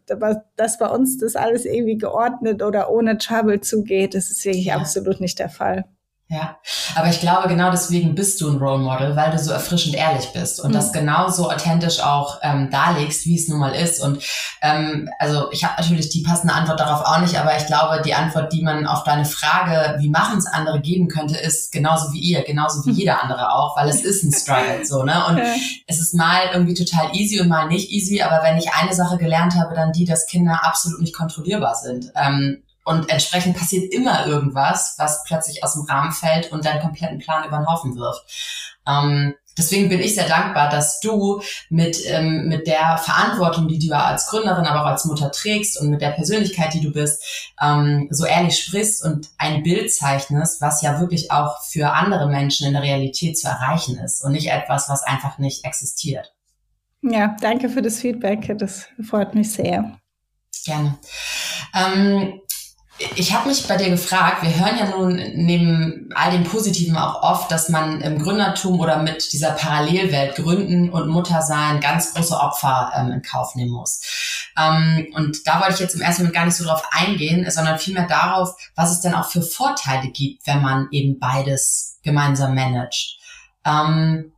dass 0.56 0.80
bei 0.80 0.88
uns 0.88 1.20
das 1.20 1.36
alles 1.36 1.66
irgendwie 1.66 1.98
geordnet 1.98 2.64
oder 2.64 2.90
ohne 2.92 3.18
Trouble 3.20 3.62
zugeht. 3.62 4.16
Das 4.16 4.32
ist 4.32 4.44
wirklich 4.44 4.66
ja. 4.66 4.78
absolut 4.78 5.22
nicht 5.22 5.38
der 5.38 5.50
Fall. 5.50 5.86
Ja, 6.32 6.60
aber 6.94 7.08
ich 7.08 7.22
glaube, 7.22 7.48
genau 7.48 7.72
deswegen 7.72 8.14
bist 8.14 8.40
du 8.40 8.52
ein 8.52 8.60
Role 8.60 8.78
Model, 8.78 9.16
weil 9.16 9.32
du 9.32 9.40
so 9.40 9.52
erfrischend 9.52 9.96
ehrlich 9.96 10.32
bist 10.32 10.60
und 10.60 10.70
mhm. 10.70 10.74
das 10.76 10.94
genauso 10.94 11.50
authentisch 11.50 12.02
auch 12.02 12.38
ähm, 12.44 12.70
darlegst, 12.70 13.26
wie 13.26 13.36
es 13.36 13.48
nun 13.48 13.58
mal 13.58 13.74
ist. 13.74 14.00
Und 14.00 14.24
ähm, 14.62 15.10
also 15.18 15.52
ich 15.52 15.64
habe 15.64 15.82
natürlich 15.82 16.10
die 16.10 16.22
passende 16.22 16.54
Antwort 16.54 16.80
darauf 16.80 17.04
auch 17.04 17.20
nicht, 17.20 17.36
aber 17.40 17.58
ich 17.58 17.66
glaube, 17.66 18.04
die 18.06 18.14
Antwort, 18.14 18.54
die 18.54 18.62
man 18.62 18.86
auf 18.86 19.04
deine 19.06 19.26
Frage, 19.26 19.98
wie 19.98 20.10
machen 20.10 20.38
es 20.38 20.46
andere, 20.46 20.82
geben 20.82 21.08
könnte, 21.08 21.36
ist 21.36 21.72
genauso 21.72 22.14
wie 22.14 22.20
ihr, 22.20 22.44
genauso 22.44 22.86
wie 22.86 22.92
jeder 22.92 23.24
andere 23.24 23.52
auch, 23.52 23.76
weil 23.76 23.90
es 23.90 24.02
ist 24.04 24.24
ein 24.24 24.32
Struggle 24.32 24.86
so, 24.86 25.02
ne? 25.02 25.26
Und 25.30 25.34
okay. 25.40 25.84
es 25.88 26.00
ist 26.00 26.14
mal 26.14 26.42
irgendwie 26.54 26.76
total 26.76 27.10
easy 27.16 27.42
und 27.42 27.48
mal 27.48 27.68
nicht 27.68 27.90
easy, 27.90 28.22
aber 28.22 28.44
wenn 28.44 28.56
ich 28.56 28.72
eine 28.72 28.94
Sache 28.94 29.18
gelernt 29.18 29.56
habe, 29.56 29.74
dann 29.74 29.94
die, 29.94 30.06
dass 30.06 30.28
Kinder 30.28 30.60
absolut 30.64 31.02
nicht 31.02 31.16
kontrollierbar 31.16 31.74
sind. 31.74 32.12
Ähm, 32.16 32.62
und 32.90 33.08
entsprechend 33.12 33.56
passiert 33.56 33.94
immer 33.94 34.26
irgendwas, 34.26 34.96
was 34.98 35.24
plötzlich 35.24 35.64
aus 35.64 35.74
dem 35.74 35.84
Rahmen 35.84 36.12
fällt 36.12 36.52
und 36.52 36.66
deinen 36.66 36.82
kompletten 36.82 37.20
Plan 37.20 37.48
über 37.48 37.58
den 37.58 37.68
Haufen 37.68 37.96
wirft. 37.96 38.24
Ähm, 38.88 39.36
deswegen 39.56 39.90
bin 39.90 40.00
ich 40.00 40.16
sehr 40.16 40.28
dankbar, 40.28 40.70
dass 40.70 41.00
du 41.00 41.40
mit, 41.70 42.00
ähm, 42.08 42.48
mit 42.48 42.66
der 42.66 42.98
Verantwortung, 42.98 43.68
die 43.68 43.78
du 43.78 43.96
als 43.96 44.26
Gründerin, 44.26 44.66
aber 44.66 44.82
auch 44.82 44.88
als 44.88 45.06
Mutter 45.06 45.32
trägst 45.32 45.80
und 45.80 45.92
mit 45.92 46.02
der 46.02 46.10
Persönlichkeit, 46.10 46.74
die 46.74 46.82
du 46.82 46.92
bist, 46.92 47.54
ähm, 47.62 48.08
so 48.10 48.26
ehrlich 48.26 48.58
sprichst 48.58 49.06
und 49.06 49.30
ein 49.38 49.62
Bild 49.62 49.94
zeichnest, 49.94 50.60
was 50.60 50.82
ja 50.82 51.00
wirklich 51.00 51.32
auch 51.32 51.62
für 51.62 51.94
andere 51.94 52.28
Menschen 52.28 52.66
in 52.66 52.74
der 52.74 52.82
Realität 52.82 53.38
zu 53.38 53.48
erreichen 53.48 54.00
ist 54.00 54.24
und 54.24 54.32
nicht 54.32 54.50
etwas, 54.50 54.90
was 54.90 55.04
einfach 55.04 55.38
nicht 55.38 55.64
existiert. 55.64 56.34
Ja, 57.04 57.36
danke 57.40 57.70
für 57.70 57.84
das 57.84 58.00
Feedback. 58.00 58.58
Das 58.58 58.88
freut 59.08 59.36
mich 59.36 59.52
sehr. 59.52 60.00
Gerne. 60.66 60.98
Ähm, 61.76 62.42
ich 63.16 63.34
habe 63.34 63.48
mich 63.48 63.66
bei 63.66 63.78
dir 63.78 63.90
gefragt, 63.90 64.44
wir 64.44 64.56
hören 64.60 64.78
ja 64.78 64.90
nun 64.90 65.16
neben 65.16 66.10
all 66.16 66.32
dem 66.32 66.44
Positiven 66.44 66.98
auch 66.98 67.24
oft, 67.24 67.50
dass 67.50 67.70
man 67.70 68.02
im 68.02 68.22
Gründertum 68.22 68.80
oder 68.80 69.02
mit 69.02 69.32
dieser 69.32 69.52
Parallelwelt 69.52 70.36
Gründen 70.36 70.90
und 70.90 71.08
Muttersein 71.08 71.80
ganz 71.80 72.14
große 72.14 72.36
Opfer 72.36 72.92
ähm, 72.96 73.12
in 73.12 73.22
Kauf 73.22 73.56
nehmen 73.56 73.72
muss. 73.72 74.02
Ähm, 74.58 75.08
und 75.14 75.48
da 75.48 75.62
wollte 75.62 75.76
ich 75.76 75.80
jetzt 75.80 75.96
im 75.96 76.02
ersten 76.02 76.24
Moment 76.24 76.36
gar 76.36 76.46
nicht 76.46 76.58
so 76.58 76.66
drauf 76.66 76.84
eingehen, 76.92 77.50
sondern 77.50 77.80
vielmehr 77.80 78.08
darauf, 78.08 78.56
was 78.76 78.92
es 78.92 79.00
denn 79.00 79.14
auch 79.14 79.30
für 79.30 79.42
Vorteile 79.42 80.10
gibt, 80.10 80.46
wenn 80.46 80.62
man 80.62 80.90
eben 80.92 81.20
beides 81.20 82.00
gemeinsam 82.04 82.54
managt. 82.54 83.18
Ähm, 83.66 84.34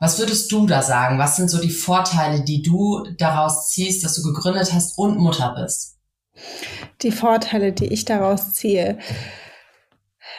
was 0.00 0.18
würdest 0.18 0.50
du 0.50 0.66
da 0.66 0.82
sagen? 0.82 1.18
Was 1.18 1.36
sind 1.36 1.48
so 1.48 1.60
die 1.60 1.70
Vorteile, 1.70 2.42
die 2.42 2.62
du 2.62 3.04
daraus 3.18 3.68
ziehst, 3.68 4.02
dass 4.02 4.14
du 4.14 4.22
gegründet 4.22 4.72
hast 4.72 4.98
und 4.98 5.18
Mutter 5.18 5.54
bist? 5.62 5.99
Die 7.02 7.12
Vorteile, 7.12 7.72
die 7.72 7.86
ich 7.86 8.04
daraus 8.04 8.52
ziehe. 8.52 8.98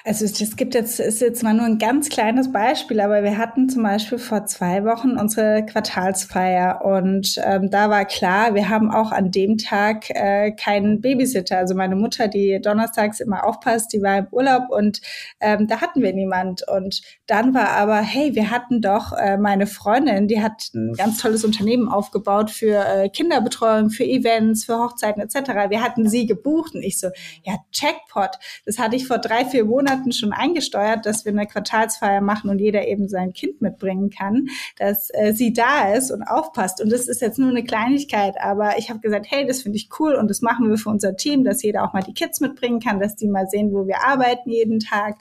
Also 0.03 0.25
es 0.25 0.55
gibt 0.55 0.74
jetzt, 0.74 1.00
ist 1.00 1.22
jetzt 1.22 1.43
mal 1.43 1.53
nur 1.53 1.67
ein 1.67 1.77
ganz 1.77 2.10
kleines 2.10 2.51
Beispiel, 2.51 3.00
aber 3.00 3.22
wir 3.22 3.38
hatten 3.38 3.70
zum 3.70 3.84
Beispiel 3.84 4.17
vor 4.17 4.48
zwei 4.48 4.84
Wochen 4.84 5.12
unsere 5.12 5.63
Quartalsfeier 5.63 6.84
und 6.84 7.39
ähm, 7.46 7.70
da 7.70 7.91
war 7.91 8.05
klar, 8.05 8.55
wir 8.55 8.67
haben 8.70 8.89
auch 8.89 9.12
an 9.12 9.29
dem 9.29 9.60
Tag 9.60 10.10
äh, 10.10 10.53
keinen 10.53 11.01
Babysitter. 11.01 11.60
Also 11.60 11.75
meine 11.75 11.96
Mutter, 11.96 12.27
die 12.27 12.60
donnerstags 12.60 13.20
immer 13.20 13.46
aufpasst, 13.46 13.93
die 13.93 14.01
war 14.01 14.17
im 14.17 14.27
Urlaub 14.31 14.70
und 14.70 15.01
ähm, 15.39 15.67
da 15.67 15.81
hatten 15.81 16.01
wir 16.01 16.13
niemand. 16.13 16.67
Und 16.67 17.01
dann 17.27 17.53
war 17.53 17.70
aber, 17.70 18.01
hey, 18.01 18.34
wir 18.34 18.50
hatten 18.50 18.81
doch 18.81 19.13
äh, 19.13 19.38
meine 19.38 19.67
Freundin, 19.67 20.27
die 20.27 20.41
hat 20.41 20.72
ein 20.74 20.93
ganz 20.93 21.20
tolles 21.20 21.46
Unternehmen 21.46 21.88
aufgebaut 21.88 22.50
für 22.50 22.84
äh, 22.88 23.10
Kinderbetreuung, 23.10 23.91
für 23.91 24.05
Events, 24.05 24.65
für 24.65 24.79
Hochzeiten 24.79 25.22
etc. 25.22 25.70
Wir 25.70 25.84
hatten 25.84 26.10
sie 26.10 26.25
gebucht 26.25 26.74
und 26.74 26.81
ich 26.81 27.00
so, 27.00 27.10
ja, 27.43 27.58
Jackpot. 27.72 28.31
Das 28.65 28.79
hatte 28.79 28.96
ich 28.96 29.05
vor 29.05 29.20
drei, 29.20 29.46
vier 29.46 29.65
Monaten 29.65 29.90
Monaten 29.91 30.12
schon 30.12 30.33
eingesteuert, 30.33 31.05
dass 31.05 31.25
wir 31.25 31.31
eine 31.31 31.48
Quartalsfeier 31.48 32.21
machen 32.21 32.50
und 32.50 32.60
jeder 32.60 32.88
eben 32.88 33.07
sein 33.07 33.33
Kind 33.33 33.62
mitbringen 33.62 34.10
kann, 34.10 34.48
dass 34.77 35.10
äh, 35.13 35.33
sie 35.33 35.53
da 35.53 35.93
ist 35.93 36.12
und 36.12 36.24
aufpasst. 36.24 36.81
Und 36.81 36.91
das 36.91 37.07
ist 37.07 37.21
jetzt 37.21 37.39
nur 37.39 37.50
eine 37.50 37.63
Kleinigkeit, 37.63 38.36
aber 38.39 38.77
ich 38.77 38.89
habe 38.89 39.00
gesagt, 39.00 39.27
hey, 39.29 39.45
das 39.45 39.62
finde 39.62 39.77
ich 39.77 39.89
cool 40.00 40.15
und 40.15 40.29
das 40.29 40.41
machen 40.41 40.69
wir 40.69 40.77
für 40.77 40.89
unser 40.89 41.15
Team, 41.15 41.43
dass 41.43 41.63
jeder 41.63 41.83
auch 41.83 41.93
mal 41.93 42.03
die 42.03 42.13
Kids 42.13 42.39
mitbringen 42.39 42.79
kann, 42.79 43.00
dass 43.00 43.15
die 43.15 43.27
mal 43.27 43.48
sehen, 43.48 43.74
wo 43.74 43.88
wir 43.88 44.03
arbeiten 44.03 44.50
jeden 44.50 44.79
Tag. 44.79 45.17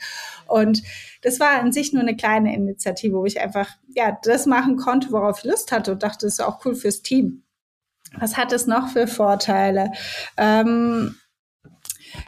Und 0.46 0.82
das 1.22 1.40
war 1.40 1.60
an 1.60 1.72
sich 1.72 1.92
nur 1.92 2.02
eine 2.02 2.16
kleine 2.16 2.54
Initiative, 2.54 3.16
wo 3.16 3.24
ich 3.24 3.40
einfach 3.40 3.68
ja 3.94 4.16
das 4.22 4.46
machen 4.46 4.76
konnte, 4.76 5.10
worauf 5.12 5.38
ich 5.38 5.50
Lust 5.50 5.72
hatte 5.72 5.92
und 5.92 6.02
dachte, 6.02 6.26
das 6.26 6.34
ist 6.34 6.40
auch 6.40 6.64
cool 6.64 6.74
fürs 6.74 7.02
Team. 7.02 7.42
Was 8.18 8.36
hat 8.36 8.52
es 8.52 8.66
noch 8.66 8.88
für 8.88 9.06
Vorteile? 9.06 9.92
Ähm, 10.36 11.14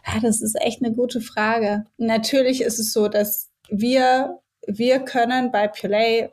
ja, 0.07 0.21
das 0.21 0.41
ist 0.41 0.57
echt 0.61 0.83
eine 0.83 0.95
gute 0.95 1.21
Frage. 1.21 1.85
Natürlich 1.97 2.63
ist 2.63 2.79
es 2.79 2.93
so, 2.93 3.09
dass 3.09 3.51
wir, 3.69 4.41
wir 4.67 5.01
können 5.01 5.51
bei 5.51 5.69
Pulay 5.69 6.31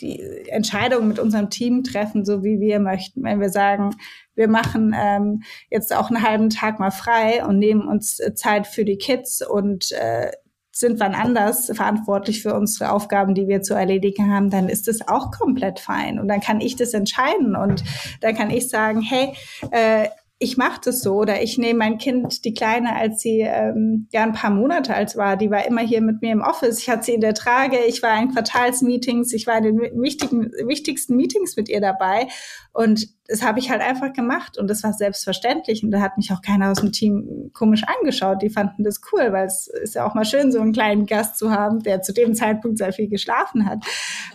die 0.00 0.48
Entscheidung 0.48 1.08
mit 1.08 1.18
unserem 1.18 1.50
Team 1.50 1.84
treffen, 1.84 2.24
so 2.24 2.42
wie 2.42 2.58
wir 2.58 2.80
möchten. 2.80 3.22
Wenn 3.22 3.40
wir 3.40 3.50
sagen, 3.50 3.94
wir 4.34 4.48
machen 4.48 4.94
ähm, 4.98 5.42
jetzt 5.68 5.94
auch 5.94 6.10
einen 6.10 6.22
halben 6.22 6.50
Tag 6.50 6.80
mal 6.80 6.90
frei 6.90 7.44
und 7.44 7.58
nehmen 7.58 7.86
uns 7.86 8.18
Zeit 8.34 8.66
für 8.66 8.84
die 8.84 8.96
Kids 8.96 9.46
und 9.46 9.92
äh, 9.92 10.30
sind 10.72 11.00
wann 11.00 11.14
anders 11.14 11.70
verantwortlich 11.74 12.42
für 12.42 12.54
unsere 12.54 12.92
Aufgaben, 12.92 13.34
die 13.34 13.48
wir 13.48 13.60
zu 13.60 13.74
erledigen 13.74 14.32
haben, 14.32 14.50
dann 14.50 14.68
ist 14.68 14.88
das 14.88 15.06
auch 15.06 15.30
komplett 15.30 15.80
fein. 15.80 16.18
Und 16.18 16.28
dann 16.28 16.40
kann 16.40 16.60
ich 16.60 16.76
das 16.76 16.94
entscheiden 16.94 17.56
und 17.56 17.82
dann 18.20 18.34
kann 18.34 18.50
ich 18.50 18.68
sagen, 18.68 19.02
hey, 19.02 19.34
äh, 19.72 20.08
ich 20.42 20.56
mache 20.56 20.80
das 20.82 21.02
so 21.02 21.16
oder 21.16 21.42
ich 21.42 21.58
nehme 21.58 21.80
mein 21.80 21.98
Kind, 21.98 22.46
die 22.46 22.54
Kleine, 22.54 22.96
als 22.96 23.20
sie 23.20 23.40
ähm, 23.40 24.08
ja 24.10 24.22
ein 24.22 24.32
paar 24.32 24.50
Monate 24.50 24.94
alt 24.94 25.14
war, 25.14 25.36
die 25.36 25.50
war 25.50 25.66
immer 25.66 25.82
hier 25.82 26.00
mit 26.00 26.22
mir 26.22 26.32
im 26.32 26.40
Office. 26.40 26.78
Ich 26.78 26.88
hatte 26.88 27.04
sie 27.04 27.12
in 27.12 27.20
der 27.20 27.34
Trage, 27.34 27.76
ich 27.86 28.02
war 28.02 28.18
in 28.18 28.32
Quartalsmeetings, 28.32 29.34
ich 29.34 29.46
war 29.46 29.58
in 29.58 29.64
den 29.64 29.78
wichtigen, 30.00 30.50
wichtigsten 30.66 31.14
Meetings 31.14 31.56
mit 31.56 31.68
ihr 31.68 31.82
dabei 31.82 32.26
und 32.72 33.08
das 33.26 33.42
habe 33.42 33.58
ich 33.58 33.70
halt 33.70 33.82
einfach 33.82 34.14
gemacht 34.14 34.56
und 34.56 34.68
das 34.68 34.82
war 34.82 34.94
selbstverständlich 34.94 35.84
und 35.84 35.90
da 35.90 36.00
hat 36.00 36.16
mich 36.16 36.32
auch 36.32 36.40
keiner 36.40 36.70
aus 36.70 36.80
dem 36.80 36.92
Team 36.92 37.50
komisch 37.52 37.84
angeschaut. 37.84 38.40
Die 38.40 38.48
fanden 38.48 38.82
das 38.82 39.02
cool, 39.12 39.32
weil 39.32 39.44
es 39.44 39.66
ist 39.66 39.94
ja 39.94 40.06
auch 40.06 40.14
mal 40.14 40.24
schön, 40.24 40.52
so 40.52 40.60
einen 40.60 40.72
kleinen 40.72 41.04
Gast 41.04 41.36
zu 41.36 41.50
haben, 41.50 41.80
der 41.82 42.00
zu 42.00 42.14
dem 42.14 42.34
Zeitpunkt 42.34 42.78
sehr 42.78 42.94
viel 42.94 43.08
geschlafen 43.08 43.66
hat. 43.66 43.84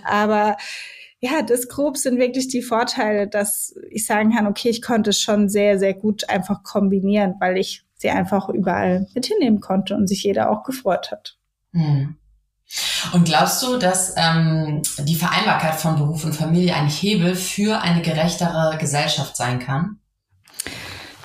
Aber 0.04 0.56
ja, 1.20 1.42
das 1.42 1.68
grob 1.68 1.98
sind 1.98 2.20
wirklich 2.20 2.48
die 2.48 2.62
Vorteile, 2.62 3.28
dass 3.28 3.76
ich 3.90 4.06
sagen 4.06 4.34
kann, 4.34 4.48
okay, 4.48 4.70
ich 4.70 4.82
konnte 4.82 5.12
es 5.12 5.20
schon 5.20 5.50
sehr, 5.50 5.80
sehr 5.80 5.94
gut 5.94 6.30
einfach 6.30 6.64
kombinieren, 6.64 7.36
weil 7.40 7.58
ich 7.58 7.86
sie 7.96 8.10
einfach 8.10 8.50
überall 8.50 9.08
mit 9.16 9.26
hinnehmen 9.26 9.62
konnte 9.62 9.96
und 9.96 10.08
sich 10.08 10.24
jeder 10.24 10.50
auch 10.52 10.64
gefreut 10.64 11.12
hat. 11.12 11.38
Hm. 11.72 12.18
Und 13.14 13.26
glaubst 13.26 13.62
du, 13.64 13.78
dass 13.78 14.16
ähm, 14.18 14.82
die 15.00 15.16
Vereinbarkeit 15.16 15.76
von 15.76 15.96
Beruf 15.96 16.26
und 16.26 16.34
Familie 16.34 16.76
ein 16.76 16.88
Hebel 16.88 17.36
für 17.36 17.80
eine 17.82 18.02
gerechtere 18.02 18.78
Gesellschaft 18.80 19.38
sein 19.38 19.60
kann? 19.60 20.00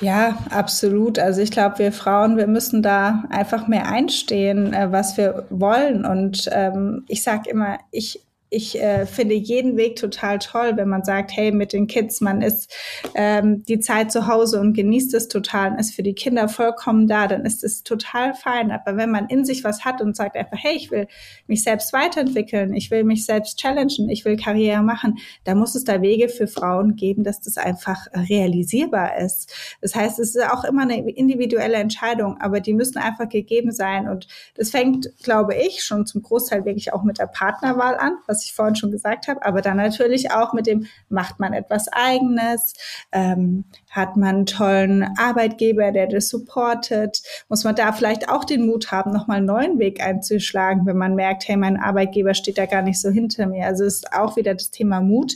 Ja, 0.01 0.39
absolut. 0.51 1.19
Also 1.19 1.41
ich 1.43 1.51
glaube, 1.51 1.79
wir 1.79 1.93
Frauen, 1.93 2.37
wir 2.37 2.47
müssen 2.47 2.83
da 2.83 3.25
einfach 3.31 3.69
mehr 3.69 3.87
einstehen, 3.87 4.73
äh, 4.73 4.93
was 4.93 5.17
wir 5.17 5.47
wollen. 5.51 6.05
Und 6.05 6.49
ähm, 6.53 7.05
ich 7.09 7.23
sage 7.23 7.51
immer, 7.51 7.79
ich 7.91 8.23
ich 8.51 8.81
äh, 8.81 9.07
finde 9.07 9.35
jeden 9.35 9.77
Weg 9.77 9.97
total 9.97 10.41
toll, 10.41 10.73
wenn 10.75 10.89
man 10.89 11.05
sagt, 11.05 11.31
hey, 11.35 11.53
mit 11.53 11.73
den 11.73 11.87
Kids, 11.87 12.21
man 12.21 12.43
ist 12.43 12.75
ähm, 13.15 13.63
die 13.63 13.79
Zeit 13.79 14.11
zu 14.11 14.27
Hause 14.27 14.61
und 14.61 14.75
genießt 14.75 15.15
es 15.15 15.29
total 15.29 15.73
und 15.73 15.79
ist 15.79 15.95
für 15.95 16.03
die 16.03 16.15
Kinder 16.15 16.49
vollkommen 16.49 17.07
da, 17.07 17.29
dann 17.29 17.45
ist 17.47 17.63
es 17.63 17.85
total 17.85 18.35
fein. 18.35 18.73
Aber 18.73 18.97
wenn 18.97 19.11
man 19.11 19.29
in 19.29 19.45
sich 19.45 19.63
was 19.63 19.85
hat 19.85 20.01
und 20.01 20.17
sagt 20.17 20.37
einfach, 20.37 20.59
hey, 20.61 20.75
ich 20.75 20.91
will 20.91 21.07
mich 21.47 21.63
selbst 21.63 21.93
weiterentwickeln, 21.93 22.75
ich 22.75 22.91
will 22.91 23.05
mich 23.05 23.25
selbst 23.25 23.59
challengen, 23.59 24.09
ich 24.11 24.25
will 24.25 24.37
Karriere 24.37 24.83
machen, 24.83 25.19
da 25.45 25.55
muss 25.55 25.77
es 25.77 25.85
da 25.85 26.03
Wege 26.03 26.29
für 26.29 26.49
Frauen 26.49 26.97
geben, 26.97 27.23
dass 27.23 27.41
das 27.41 27.57
einfach 27.57 28.09
realisierbar 28.13 29.19
ist. 29.19 29.55
Das 29.81 29.95
heißt, 29.95 30.19
es 30.19 30.35
ist 30.35 30.45
auch 30.51 30.65
immer 30.65 30.83
eine 30.83 31.09
individuelle 31.11 31.77
Entscheidung, 31.77 32.41
aber 32.41 32.59
die 32.59 32.75
müssen 32.75 32.99
einfach 32.99 33.29
gegeben 33.29 33.71
sein. 33.71 34.09
Und 34.09 34.27
das 34.57 34.71
fängt, 34.71 35.09
glaube 35.23 35.55
ich, 35.55 35.85
schon 35.85 36.05
zum 36.05 36.23
Großteil 36.23 36.65
wirklich 36.65 36.93
auch 36.93 37.05
mit 37.05 37.19
der 37.19 37.27
Partnerwahl 37.27 37.97
an, 37.97 38.15
was 38.27 38.40
was 38.41 38.47
ich 38.47 38.53
vorhin 38.55 38.75
schon 38.75 38.91
gesagt 38.91 39.29
habe, 39.29 39.45
aber 39.45 39.61
dann 39.61 39.77
natürlich 39.77 40.31
auch 40.31 40.55
mit 40.55 40.67
dem, 40.67 40.87
macht 41.09 41.41
man 41.41 41.53
etwas 41.53 41.89
Eigenes, 41.93 42.75
ähm, 43.13 43.65
hat 43.91 44.17
man 44.17 44.37
einen 44.37 44.47
tollen 44.47 45.07
Arbeitgeber, 45.19 45.93
der 45.93 46.07
das 46.07 46.29
supportet, 46.29 47.23
muss 47.49 47.65
man 47.65 47.75
da 47.75 47.93
vielleicht 47.93 48.31
auch 48.31 48.45
den 48.45 48.67
Mut 48.67 48.93
haben, 48.93 49.13
nochmal 49.13 49.39
einen 49.39 49.47
neuen 49.47 49.79
Weg 49.79 50.03
einzuschlagen, 50.03 50.87
wenn 50.87 50.97
man 50.97 51.15
merkt, 51.15 51.47
hey, 51.49 51.57
mein 51.57 51.77
Arbeitgeber 51.77 52.33
steht 52.35 52.57
da 52.57 52.65
gar 52.67 52.83
nicht 52.83 53.01
so 53.01 53.11
hinter 53.11 53.47
mir. 53.47 53.67
Also 53.67 53.85
ist 53.85 54.13
auch 54.13 54.37
wieder 54.37 54.55
das 54.55 54.71
Thema 54.71 55.01
Mut. 55.01 55.35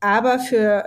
Aber 0.00 0.38
für 0.38 0.86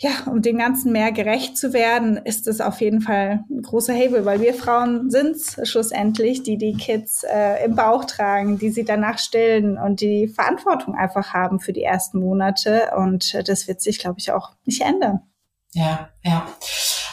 ja, 0.00 0.10
um 0.26 0.42
dem 0.42 0.58
Ganzen 0.58 0.92
mehr 0.92 1.10
gerecht 1.10 1.58
zu 1.58 1.72
werden, 1.72 2.18
ist 2.18 2.46
es 2.46 2.60
auf 2.60 2.80
jeden 2.80 3.00
Fall 3.00 3.44
ein 3.50 3.62
großer 3.62 3.92
Hebel, 3.92 4.24
weil 4.24 4.40
wir 4.40 4.54
Frauen 4.54 5.10
sind 5.10 5.36
schlussendlich, 5.64 6.44
die 6.44 6.56
die 6.56 6.74
Kids 6.74 7.24
äh, 7.24 7.64
im 7.64 7.74
Bauch 7.74 8.04
tragen, 8.04 8.58
die 8.58 8.70
sie 8.70 8.84
danach 8.84 9.18
stillen 9.18 9.76
und 9.76 10.00
die 10.00 10.28
Verantwortung 10.28 10.94
einfach 10.94 11.34
haben 11.34 11.58
für 11.58 11.72
die 11.72 11.82
ersten 11.82 12.20
Monate. 12.20 12.92
Und 12.96 13.36
das 13.48 13.66
wird 13.66 13.80
sich, 13.80 13.98
glaube 13.98 14.20
ich, 14.20 14.30
auch 14.30 14.52
nicht 14.64 14.82
ändern. 14.82 15.22
Ja, 15.72 16.10
ja. 16.22 16.46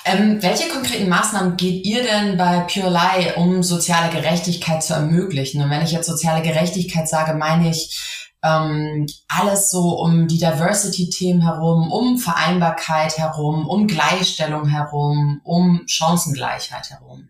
Ähm, 0.06 0.42
welche 0.44 0.70
konkreten 0.70 1.10
Maßnahmen 1.10 1.58
geht 1.58 1.84
ihr 1.84 2.04
denn 2.04 2.38
bei 2.38 2.60
Pure 2.72 2.92
Lie, 2.92 3.34
um 3.36 3.64
soziale 3.64 4.12
Gerechtigkeit 4.12 4.84
zu 4.84 4.94
ermöglichen? 4.94 5.64
Und 5.64 5.72
wenn 5.72 5.82
ich 5.82 5.92
jetzt 5.92 6.06
soziale 6.06 6.44
Gerechtigkeit 6.44 7.10
sage, 7.10 7.34
meine 7.34 7.72
ich 7.72 8.25
ähm, 8.46 9.08
alles 9.28 9.72
so 9.72 10.00
um 10.00 10.28
die 10.28 10.38
Diversity-Themen 10.38 11.42
herum, 11.42 11.92
um 11.92 12.18
Vereinbarkeit 12.18 13.18
herum, 13.18 13.68
um 13.68 13.88
Gleichstellung 13.88 14.68
herum, 14.68 15.42
um 15.44 15.84
Chancengleichheit 15.88 16.92
herum. 16.92 17.30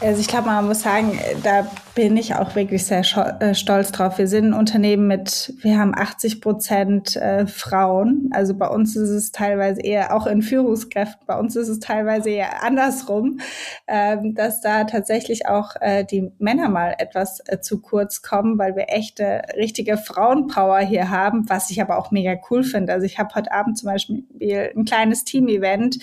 Also 0.00 0.20
ich 0.20 0.28
glaube, 0.28 0.46
man 0.46 0.64
muss 0.64 0.82
sagen, 0.82 1.18
da 1.42 1.68
bin 1.96 2.16
ich 2.16 2.36
auch 2.36 2.54
wirklich 2.54 2.86
sehr 2.86 3.02
äh, 3.40 3.52
stolz 3.56 3.90
drauf. 3.90 4.18
Wir 4.18 4.28
sind 4.28 4.50
ein 4.50 4.52
Unternehmen 4.52 5.08
mit, 5.08 5.52
wir 5.60 5.76
haben 5.76 5.92
80 5.92 6.40
Prozent 6.40 7.16
äh, 7.16 7.48
Frauen. 7.48 8.30
Also 8.32 8.54
bei 8.54 8.68
uns 8.68 8.94
ist 8.94 9.08
es 9.08 9.32
teilweise 9.32 9.80
eher, 9.80 10.14
auch 10.14 10.28
in 10.28 10.40
Führungskräften, 10.40 11.26
bei 11.26 11.36
uns 11.36 11.56
ist 11.56 11.66
es 11.66 11.80
teilweise 11.80 12.30
eher 12.30 12.62
andersrum, 12.62 13.40
ähm, 13.88 14.36
dass 14.36 14.60
da 14.60 14.84
tatsächlich 14.84 15.48
auch 15.48 15.74
äh, 15.80 16.04
die 16.04 16.30
Männer 16.38 16.68
mal 16.68 16.94
etwas 16.98 17.40
äh, 17.46 17.58
zu 17.60 17.80
kurz 17.80 18.22
kommen, 18.22 18.56
weil 18.56 18.76
wir 18.76 18.90
echte, 18.90 19.42
richtige 19.56 19.96
Frauenpower 19.96 20.78
hier 20.78 21.10
haben, 21.10 21.48
was 21.48 21.70
ich 21.70 21.82
aber 21.82 21.98
auch 21.98 22.12
mega 22.12 22.36
cool 22.50 22.62
finde. 22.62 22.92
Also 22.92 23.04
ich 23.04 23.18
habe 23.18 23.34
heute 23.34 23.50
Abend 23.50 23.76
zum 23.76 23.88
Beispiel 23.88 24.24
ein 24.76 24.84
kleines 24.84 25.24
Team-Event, 25.24 25.98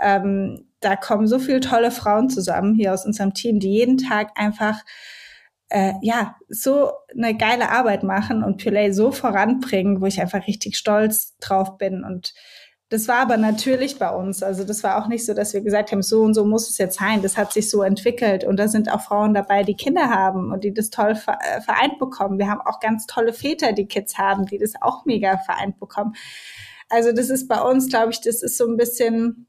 ähm, 0.00 0.69
da 0.80 0.96
kommen 0.96 1.26
so 1.26 1.38
viele 1.38 1.60
tolle 1.60 1.90
Frauen 1.90 2.30
zusammen 2.30 2.74
hier 2.74 2.92
aus 2.92 3.04
unserem 3.04 3.34
Team, 3.34 3.60
die 3.60 3.70
jeden 3.70 3.98
Tag 3.98 4.32
einfach 4.34 4.80
äh, 5.68 5.92
ja 6.02 6.36
so 6.48 6.92
eine 7.16 7.36
geile 7.36 7.70
Arbeit 7.70 8.02
machen 8.02 8.42
und 8.42 8.62
Purelay 8.62 8.92
so 8.92 9.12
voranbringen, 9.12 10.00
wo 10.00 10.06
ich 10.06 10.20
einfach 10.20 10.46
richtig 10.46 10.76
stolz 10.76 11.36
drauf 11.38 11.78
bin 11.78 12.04
und 12.04 12.34
das 12.90 13.06
war 13.06 13.18
aber 13.18 13.36
natürlich 13.36 14.00
bei 14.00 14.10
uns. 14.10 14.42
Also 14.42 14.64
das 14.64 14.82
war 14.82 15.00
auch 15.00 15.06
nicht 15.06 15.24
so, 15.24 15.32
dass 15.32 15.54
wir 15.54 15.60
gesagt 15.60 15.92
haben, 15.92 16.02
so 16.02 16.22
und 16.22 16.34
so 16.34 16.44
muss 16.44 16.68
es 16.68 16.76
jetzt 16.76 16.98
sein. 16.98 17.22
Das 17.22 17.36
hat 17.36 17.52
sich 17.52 17.70
so 17.70 17.82
entwickelt. 17.84 18.42
Und 18.42 18.56
da 18.56 18.66
sind 18.66 18.90
auch 18.90 19.00
Frauen 19.00 19.32
dabei, 19.32 19.62
die 19.62 19.76
Kinder 19.76 20.10
haben 20.10 20.52
und 20.52 20.64
die 20.64 20.74
das 20.74 20.90
toll 20.90 21.12
äh, 21.12 21.60
vereint 21.60 22.00
bekommen. 22.00 22.40
Wir 22.40 22.48
haben 22.48 22.60
auch 22.60 22.80
ganz 22.80 23.06
tolle 23.06 23.32
Väter, 23.32 23.72
die 23.72 23.86
Kids 23.86 24.18
haben, 24.18 24.44
die 24.44 24.58
das 24.58 24.72
auch 24.80 25.04
mega 25.04 25.38
vereint 25.38 25.78
bekommen. 25.78 26.16
Also 26.88 27.12
das 27.12 27.30
ist 27.30 27.46
bei 27.46 27.60
uns, 27.60 27.88
glaube 27.88 28.10
ich, 28.10 28.20
das 28.22 28.42
ist 28.42 28.56
so 28.56 28.66
ein 28.66 28.76
bisschen 28.76 29.46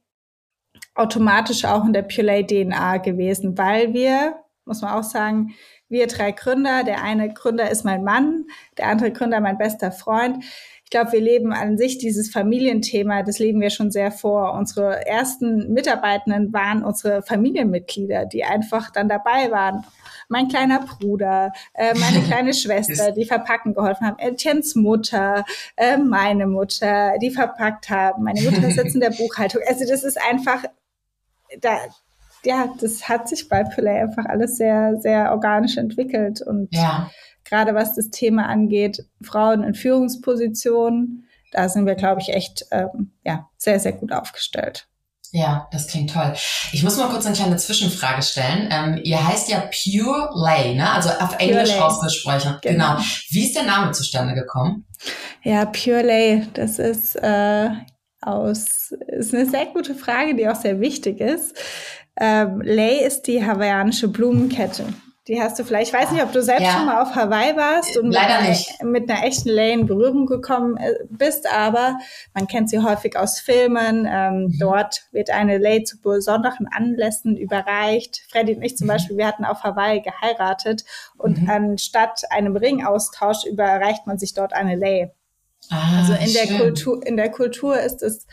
automatisch 0.95 1.65
auch 1.65 1.85
in 1.85 1.93
der 1.93 2.03
Purelay 2.03 2.45
DNA 2.45 2.97
gewesen, 2.97 3.57
weil 3.57 3.93
wir, 3.93 4.35
muss 4.65 4.81
man 4.81 4.93
auch 4.93 5.03
sagen, 5.03 5.53
wir 5.89 6.07
drei 6.07 6.31
Gründer, 6.31 6.83
der 6.83 7.03
eine 7.03 7.33
Gründer 7.33 7.69
ist 7.69 7.83
mein 7.83 8.03
Mann, 8.03 8.45
der 8.77 8.87
andere 8.87 9.11
Gründer 9.11 9.41
mein 9.41 9.57
bester 9.57 9.91
Freund. 9.91 10.43
Ich 10.83 10.89
glaube, 10.89 11.13
wir 11.13 11.21
leben 11.21 11.53
an 11.53 11.77
sich 11.77 11.97
dieses 11.97 12.31
Familienthema, 12.31 13.23
das 13.23 13.39
leben 13.39 13.61
wir 13.61 13.69
schon 13.69 13.91
sehr 13.91 14.11
vor. 14.11 14.53
Unsere 14.53 15.05
ersten 15.05 15.71
Mitarbeitenden 15.71 16.51
waren 16.51 16.83
unsere 16.83 17.23
Familienmitglieder, 17.23 18.25
die 18.25 18.43
einfach 18.43 18.91
dann 18.91 19.07
dabei 19.07 19.51
waren 19.51 19.85
mein 20.31 20.47
kleiner 20.47 20.79
Bruder, 20.79 21.51
äh, 21.73 21.93
meine 21.93 22.21
kleine 22.25 22.53
Schwester, 22.53 23.11
die 23.11 23.25
verpacken 23.25 23.73
geholfen 23.73 24.07
haben, 24.07 24.17
Etiennes 24.17 24.75
Mutter, 24.75 25.45
äh, 25.75 25.97
meine 25.97 26.47
Mutter, 26.47 27.13
die 27.21 27.29
verpackt 27.29 27.89
haben. 27.89 28.23
Meine 28.23 28.41
Mutter 28.41 28.71
sitzt 28.71 28.95
in 28.95 29.01
der 29.01 29.09
Buchhaltung. 29.17 29.61
Also 29.67 29.85
das 29.87 30.03
ist 30.03 30.17
einfach 30.19 30.63
da, 31.59 31.77
ja, 32.43 32.73
das 32.79 33.07
hat 33.07 33.27
sich 33.27 33.49
bei 33.49 33.63
Play 33.63 34.01
einfach 34.01 34.25
alles 34.25 34.57
sehr, 34.57 34.95
sehr 34.99 35.31
organisch 35.31 35.77
entwickelt. 35.77 36.41
Und 36.41 36.69
ja. 36.71 37.09
gerade 37.43 37.75
was 37.75 37.95
das 37.95 38.09
Thema 38.09 38.47
angeht, 38.47 39.05
Frauen 39.21 39.63
in 39.63 39.73
Führungspositionen, 39.73 41.27
da 41.51 41.67
sind 41.67 41.85
wir, 41.85 41.95
glaube 41.95 42.21
ich, 42.21 42.29
echt 42.29 42.65
ähm, 42.71 43.11
ja, 43.23 43.49
sehr, 43.57 43.79
sehr 43.79 43.93
gut 43.93 44.11
aufgestellt. 44.11 44.87
Ja, 45.33 45.69
das 45.71 45.87
klingt 45.87 46.11
toll. 46.11 46.33
Ich 46.73 46.83
muss 46.83 46.97
mal 46.97 47.07
kurz 47.07 47.25
eine 47.25 47.35
kleine 47.35 47.55
Zwischenfrage 47.55 48.21
stellen. 48.21 48.67
Ähm, 48.69 48.99
ihr 49.03 49.25
heißt 49.25 49.49
ja 49.49 49.61
Pure 49.61 50.29
Lay, 50.33 50.75
ne? 50.75 50.91
Also 50.91 51.09
auf 51.09 51.37
Pure 51.37 51.39
Englisch 51.39 51.73
ausgesprochen. 51.73 52.57
Genau. 52.61 52.95
genau. 52.95 53.01
Wie 53.29 53.45
ist 53.45 53.55
der 53.55 53.63
Name 53.63 53.93
zustande 53.93 54.33
gekommen? 54.33 54.85
Ja, 55.43 55.65
Pure 55.65 56.01
Lay, 56.01 56.47
das 56.53 56.79
ist 56.79 57.15
äh, 57.15 57.69
aus? 58.21 58.93
Ist 59.07 59.33
eine 59.33 59.45
sehr 59.45 59.65
gute 59.67 59.95
Frage, 59.95 60.35
die 60.35 60.47
auch 60.47 60.55
sehr 60.55 60.79
wichtig 60.79 61.19
ist. 61.19 61.55
Ähm, 62.19 62.61
Lay 62.61 63.05
ist 63.05 63.23
die 63.23 63.45
hawaiianische 63.45 64.07
Blumenkette. 64.07 64.85
Die 65.27 65.39
hast 65.39 65.59
du 65.59 65.63
vielleicht, 65.63 65.93
ich 65.93 65.99
weiß 65.99 66.11
nicht, 66.11 66.23
ob 66.23 66.31
du 66.31 66.41
selbst 66.41 66.63
ja. 66.63 66.71
schon 66.71 66.85
mal 66.87 67.01
auf 67.01 67.13
Hawaii 67.13 67.55
warst 67.55 67.95
und 67.95 68.09
mit, 68.09 68.17
nicht. 68.49 68.83
mit 68.83 69.09
einer 69.09 69.23
echten 69.23 69.49
Lay 69.49 69.71
in 69.73 69.85
Berührung 69.85 70.25
gekommen 70.25 70.77
äh, 70.77 70.95
bist, 71.09 71.47
aber 71.51 71.99
man 72.33 72.47
kennt 72.47 72.71
sie 72.71 72.79
häufig 72.79 73.15
aus 73.17 73.39
Filmen. 73.39 74.07
Ähm, 74.09 74.45
mhm. 74.45 74.57
Dort 74.59 75.03
wird 75.11 75.29
eine 75.29 75.59
Lay 75.59 75.83
zu 75.83 76.01
besonderen 76.01 76.67
Anlässen 76.67 77.37
überreicht. 77.37 78.25
Freddy 78.31 78.55
und 78.55 78.63
ich 78.63 78.77
zum 78.77 78.87
mhm. 78.87 78.93
Beispiel, 78.93 79.17
wir 79.17 79.27
hatten 79.27 79.45
auf 79.45 79.63
Hawaii 79.63 80.01
geheiratet 80.01 80.85
und 81.17 81.43
mhm. 81.43 81.49
anstatt 81.49 82.23
einem 82.31 82.55
Ringaustausch 82.55 83.45
überreicht 83.45 84.07
man 84.07 84.17
sich 84.17 84.33
dort 84.33 84.53
eine 84.53 84.75
Lay. 84.75 85.11
Ah, 85.69 85.99
also 85.99 86.13
in 86.13 86.33
der 86.33 86.57
Kultur, 86.57 87.05
in 87.05 87.17
der 87.17 87.31
Kultur 87.31 87.79
ist 87.79 88.01
es 88.03 88.27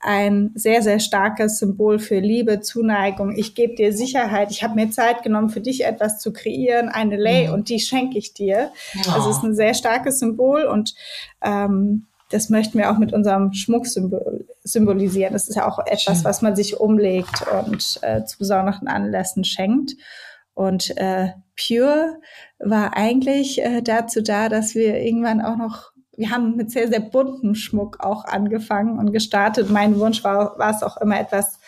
ein 0.00 0.50
sehr, 0.54 0.82
sehr 0.82 0.98
starkes 0.98 1.58
Symbol 1.58 1.98
für 1.98 2.18
Liebe, 2.18 2.60
Zuneigung. 2.60 3.36
Ich 3.36 3.54
gebe 3.54 3.74
dir 3.74 3.92
Sicherheit. 3.92 4.50
Ich 4.50 4.62
habe 4.62 4.74
mir 4.74 4.90
Zeit 4.90 5.22
genommen, 5.22 5.50
für 5.50 5.60
dich 5.60 5.84
etwas 5.84 6.18
zu 6.18 6.32
kreieren, 6.32 6.88
eine 6.88 7.16
Lay 7.16 7.48
mhm. 7.48 7.54
und 7.54 7.68
die 7.68 7.80
schenke 7.80 8.16
ich 8.18 8.32
dir. 8.32 8.72
Oh. 9.06 9.12
Also 9.12 9.30
es 9.30 9.36
ist 9.36 9.42
ein 9.44 9.54
sehr 9.54 9.74
starkes 9.74 10.18
Symbol 10.18 10.64
und 10.64 10.94
ähm, 11.42 12.06
das 12.30 12.48
möchten 12.48 12.78
wir 12.78 12.90
auch 12.90 12.98
mit 12.98 13.12
unserem 13.12 13.52
Schmuck 13.52 13.86
symbol 13.86 14.46
symbolisieren. 14.62 15.32
Das 15.32 15.48
ist 15.48 15.56
ja 15.56 15.68
auch 15.68 15.80
etwas, 15.80 16.18
Schön. 16.18 16.24
was 16.24 16.42
man 16.42 16.56
sich 16.56 16.78
umlegt 16.78 17.44
und 17.66 17.98
äh, 18.02 18.24
zu 18.24 18.38
besonderen 18.38 18.88
Anlässen 18.88 19.44
schenkt. 19.44 19.96
Und 20.54 20.96
äh, 20.96 21.30
Pure 21.56 22.20
war 22.58 22.96
eigentlich 22.96 23.62
äh, 23.62 23.82
dazu 23.82 24.22
da, 24.22 24.48
dass 24.48 24.74
wir 24.74 25.00
irgendwann 25.00 25.40
auch 25.40 25.56
noch 25.56 25.90
wir 26.20 26.30
haben 26.30 26.54
mit 26.54 26.70
sehr, 26.70 26.88
sehr 26.88 27.00
buntem 27.00 27.54
Schmuck 27.54 28.00
auch 28.00 28.26
angefangen 28.26 28.98
und 28.98 29.10
gestartet. 29.10 29.70
Mein 29.70 29.98
Wunsch 29.98 30.22
war, 30.22 30.58
war 30.58 30.70
es 30.70 30.82
auch 30.82 30.98
immer 30.98 31.18
etwas 31.18 31.58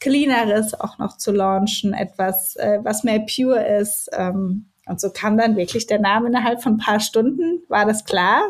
Cleaneres 0.00 0.74
auch 0.74 0.98
noch 0.98 1.16
zu 1.16 1.30
launchen, 1.30 1.94
etwas, 1.94 2.56
äh, 2.56 2.80
was 2.82 3.04
mehr 3.04 3.20
pure 3.20 3.64
ist. 3.64 4.08
Ähm, 4.12 4.72
und 4.86 5.00
so 5.00 5.10
kam 5.10 5.38
dann 5.38 5.56
wirklich 5.56 5.86
der 5.86 6.00
Name 6.00 6.26
innerhalb 6.26 6.60
von 6.60 6.74
ein 6.74 6.78
paar 6.78 6.98
Stunden, 6.98 7.62
war 7.68 7.86
das 7.86 8.04
klar. 8.04 8.42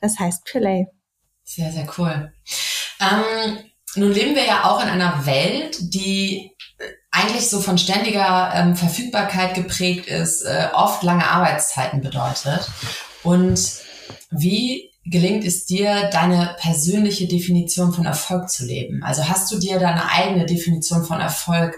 Das 0.00 0.20
heißt 0.20 0.44
Purelay. 0.44 0.86
Sehr, 1.42 1.72
sehr 1.72 1.88
cool. 1.98 2.32
Ähm, 3.00 3.58
nun 3.96 4.12
leben 4.12 4.36
wir 4.36 4.44
ja 4.44 4.66
auch 4.66 4.80
in 4.80 4.88
einer 4.88 5.26
Welt, 5.26 5.78
die 5.92 6.52
äh, 6.78 6.84
eigentlich 7.10 7.50
so 7.50 7.58
von 7.58 7.76
ständiger 7.76 8.52
ähm, 8.54 8.76
Verfügbarkeit 8.76 9.54
geprägt 9.54 10.06
ist, 10.06 10.42
äh, 10.42 10.68
oft 10.72 11.02
lange 11.02 11.26
Arbeitszeiten 11.26 12.02
bedeutet. 12.02 12.70
Und 13.24 13.58
wie 14.30 14.91
gelingt 15.04 15.44
es 15.44 15.66
dir, 15.66 16.08
deine 16.10 16.56
persönliche 16.58 17.26
Definition 17.26 17.92
von 17.92 18.06
Erfolg 18.06 18.48
zu 18.48 18.64
leben? 18.64 19.02
Also 19.02 19.28
hast 19.28 19.50
du 19.52 19.58
dir 19.58 19.78
deine 19.78 20.10
eigene 20.10 20.46
Definition 20.46 21.04
von 21.04 21.20
Erfolg 21.20 21.76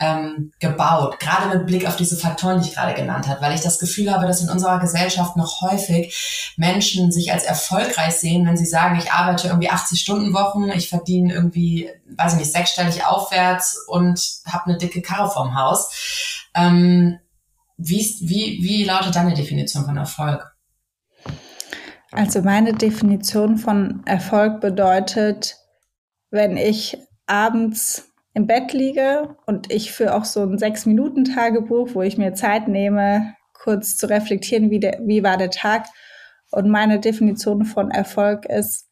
ähm, 0.00 0.52
gebaut, 0.60 1.18
gerade 1.18 1.56
mit 1.56 1.66
Blick 1.66 1.86
auf 1.86 1.96
diese 1.96 2.16
Faktoren, 2.16 2.60
die 2.60 2.68
ich 2.68 2.74
gerade 2.74 2.94
genannt 2.94 3.26
habe, 3.26 3.40
weil 3.40 3.54
ich 3.54 3.62
das 3.62 3.80
Gefühl 3.80 4.12
habe, 4.12 4.26
dass 4.26 4.40
in 4.40 4.48
unserer 4.48 4.78
Gesellschaft 4.78 5.36
noch 5.36 5.60
häufig 5.60 6.54
Menschen 6.56 7.10
sich 7.10 7.32
als 7.32 7.42
erfolgreich 7.42 8.14
sehen, 8.14 8.46
wenn 8.46 8.56
sie 8.56 8.66
sagen, 8.66 8.98
ich 8.98 9.10
arbeite 9.10 9.48
irgendwie 9.48 9.70
80 9.70 9.98
Stunden 9.98 10.34
Wochen, 10.34 10.70
ich 10.70 10.88
verdiene 10.88 11.34
irgendwie, 11.34 11.90
weiß 12.16 12.34
ich 12.34 12.38
nicht, 12.38 12.52
sechsstellig 12.52 13.04
aufwärts 13.04 13.76
und 13.88 14.20
habe 14.46 14.66
eine 14.66 14.78
dicke 14.78 15.02
Karre 15.02 15.30
vorm 15.30 15.56
Haus. 15.56 16.46
Ähm, 16.54 17.18
wie, 17.76 18.16
wie, 18.20 18.58
wie 18.62 18.84
lautet 18.84 19.16
deine 19.16 19.34
Definition 19.34 19.84
von 19.84 19.96
Erfolg? 19.96 20.57
Also 22.10 22.42
meine 22.42 22.72
Definition 22.72 23.58
von 23.58 24.02
Erfolg 24.06 24.60
bedeutet, 24.60 25.56
wenn 26.30 26.56
ich 26.56 26.96
abends 27.26 28.10
im 28.34 28.46
Bett 28.46 28.72
liege 28.72 29.36
und 29.46 29.72
ich 29.72 29.92
für 29.92 30.14
auch 30.14 30.24
so 30.24 30.42
ein 30.42 30.58
Sechs-Minuten-Tagebuch, 30.58 31.94
wo 31.94 32.02
ich 32.02 32.16
mir 32.16 32.34
Zeit 32.34 32.68
nehme, 32.68 33.34
kurz 33.52 33.96
zu 33.96 34.08
reflektieren, 34.08 34.70
wie, 34.70 34.80
der, 34.80 35.00
wie 35.04 35.22
war 35.22 35.36
der 35.36 35.50
Tag. 35.50 35.86
Und 36.50 36.70
meine 36.70 37.00
Definition 37.00 37.64
von 37.64 37.90
Erfolg 37.90 38.46
ist, 38.46 38.88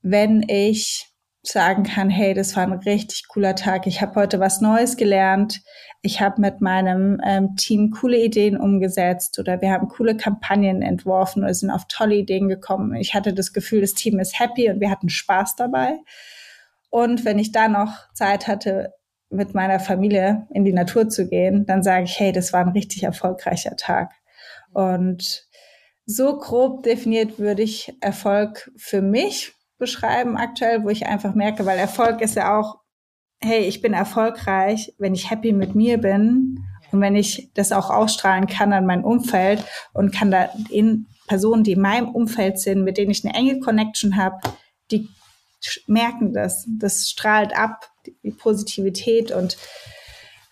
wenn 0.00 0.42
ich 0.48 1.11
sagen 1.42 1.82
kann, 1.82 2.08
hey, 2.08 2.34
das 2.34 2.54
war 2.56 2.62
ein 2.62 2.72
richtig 2.72 3.26
cooler 3.26 3.56
Tag, 3.56 3.86
ich 3.86 4.00
habe 4.00 4.14
heute 4.14 4.38
was 4.38 4.60
Neues 4.60 4.96
gelernt, 4.96 5.60
ich 6.00 6.20
habe 6.20 6.40
mit 6.40 6.60
meinem 6.60 7.20
ähm, 7.24 7.56
Team 7.56 7.90
coole 7.90 8.18
Ideen 8.18 8.56
umgesetzt 8.56 9.38
oder 9.38 9.60
wir 9.60 9.72
haben 9.72 9.88
coole 9.88 10.16
Kampagnen 10.16 10.82
entworfen 10.82 11.42
oder 11.42 11.54
sind 11.54 11.70
auf 11.70 11.86
tolle 11.88 12.14
Ideen 12.14 12.48
gekommen. 12.48 12.94
Ich 12.94 13.14
hatte 13.14 13.32
das 13.34 13.52
Gefühl, 13.52 13.80
das 13.80 13.94
Team 13.94 14.20
ist 14.20 14.38
happy 14.38 14.70
und 14.70 14.80
wir 14.80 14.90
hatten 14.90 15.08
Spaß 15.08 15.56
dabei. 15.56 15.98
Und 16.90 17.24
wenn 17.24 17.38
ich 17.38 17.52
da 17.52 17.68
noch 17.68 18.12
Zeit 18.14 18.46
hatte, 18.46 18.92
mit 19.30 19.54
meiner 19.54 19.80
Familie 19.80 20.46
in 20.50 20.64
die 20.64 20.74
Natur 20.74 21.08
zu 21.08 21.28
gehen, 21.28 21.64
dann 21.66 21.82
sage 21.82 22.04
ich, 22.04 22.20
hey, 22.20 22.32
das 22.32 22.52
war 22.52 22.60
ein 22.60 22.72
richtig 22.72 23.02
erfolgreicher 23.02 23.76
Tag. 23.76 24.12
Und 24.72 25.46
so 26.04 26.38
grob 26.38 26.82
definiert 26.82 27.38
würde 27.38 27.62
ich 27.62 27.94
Erfolg 28.00 28.70
für 28.76 29.00
mich 29.00 29.54
beschreiben 29.82 30.36
aktuell, 30.36 30.84
wo 30.84 30.90
ich 30.90 31.06
einfach 31.06 31.34
merke, 31.34 31.66
weil 31.66 31.76
Erfolg 31.76 32.20
ist 32.20 32.36
ja 32.36 32.56
auch, 32.56 32.78
hey, 33.40 33.64
ich 33.64 33.82
bin 33.82 33.94
erfolgreich, 33.94 34.94
wenn 34.98 35.12
ich 35.12 35.28
happy 35.28 35.52
mit 35.52 35.74
mir 35.74 35.98
bin 35.98 36.64
und 36.92 37.00
wenn 37.00 37.16
ich 37.16 37.50
das 37.54 37.72
auch 37.72 37.90
ausstrahlen 37.90 38.46
kann 38.46 38.72
an 38.72 38.86
mein 38.86 39.02
Umfeld 39.02 39.64
und 39.92 40.14
kann 40.14 40.30
da 40.30 40.50
in 40.70 41.08
Personen, 41.26 41.64
die 41.64 41.72
in 41.72 41.80
meinem 41.80 42.10
Umfeld 42.10 42.60
sind, 42.60 42.84
mit 42.84 42.96
denen 42.96 43.10
ich 43.10 43.24
eine 43.24 43.34
enge 43.34 43.58
Connection 43.58 44.16
habe, 44.16 44.36
die 44.92 45.08
merken 45.88 46.32
das. 46.32 46.64
Das 46.78 47.10
strahlt 47.10 47.56
ab, 47.56 47.90
die 48.06 48.30
Positivität 48.30 49.32
und 49.32 49.56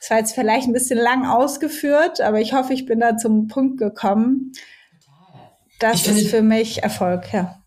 das 0.00 0.10
war 0.10 0.18
jetzt 0.18 0.34
vielleicht 0.34 0.66
ein 0.66 0.72
bisschen 0.72 0.98
lang 0.98 1.24
ausgeführt, 1.24 2.20
aber 2.20 2.40
ich 2.40 2.52
hoffe, 2.52 2.72
ich 2.72 2.84
bin 2.84 2.98
da 2.98 3.16
zum 3.16 3.46
Punkt 3.46 3.78
gekommen. 3.78 4.50
Das 5.78 6.04
ist 6.08 6.30
für 6.30 6.42
mich 6.42 6.82
Erfolg, 6.82 7.32
ja. 7.32 7.59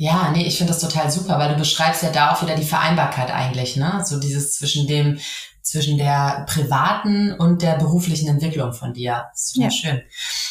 Ja, 0.00 0.30
nee, 0.30 0.46
ich 0.46 0.56
finde 0.56 0.72
das 0.72 0.80
total 0.80 1.10
super, 1.10 1.40
weil 1.40 1.48
du 1.48 1.56
beschreibst 1.56 2.04
ja 2.04 2.10
da 2.10 2.32
auch 2.32 2.40
wieder 2.40 2.54
die 2.54 2.64
Vereinbarkeit 2.64 3.32
eigentlich, 3.32 3.74
ne? 3.74 4.00
So 4.04 4.20
dieses 4.20 4.52
zwischen 4.52 4.86
dem, 4.86 5.18
zwischen 5.60 5.98
der 5.98 6.46
privaten 6.48 7.32
und 7.32 7.62
der 7.62 7.78
beruflichen 7.78 8.28
Entwicklung 8.28 8.72
von 8.72 8.94
dir. 8.94 9.26
Das 9.32 9.50
ist 9.50 9.56
ja. 9.56 9.70
schön. 9.72 10.02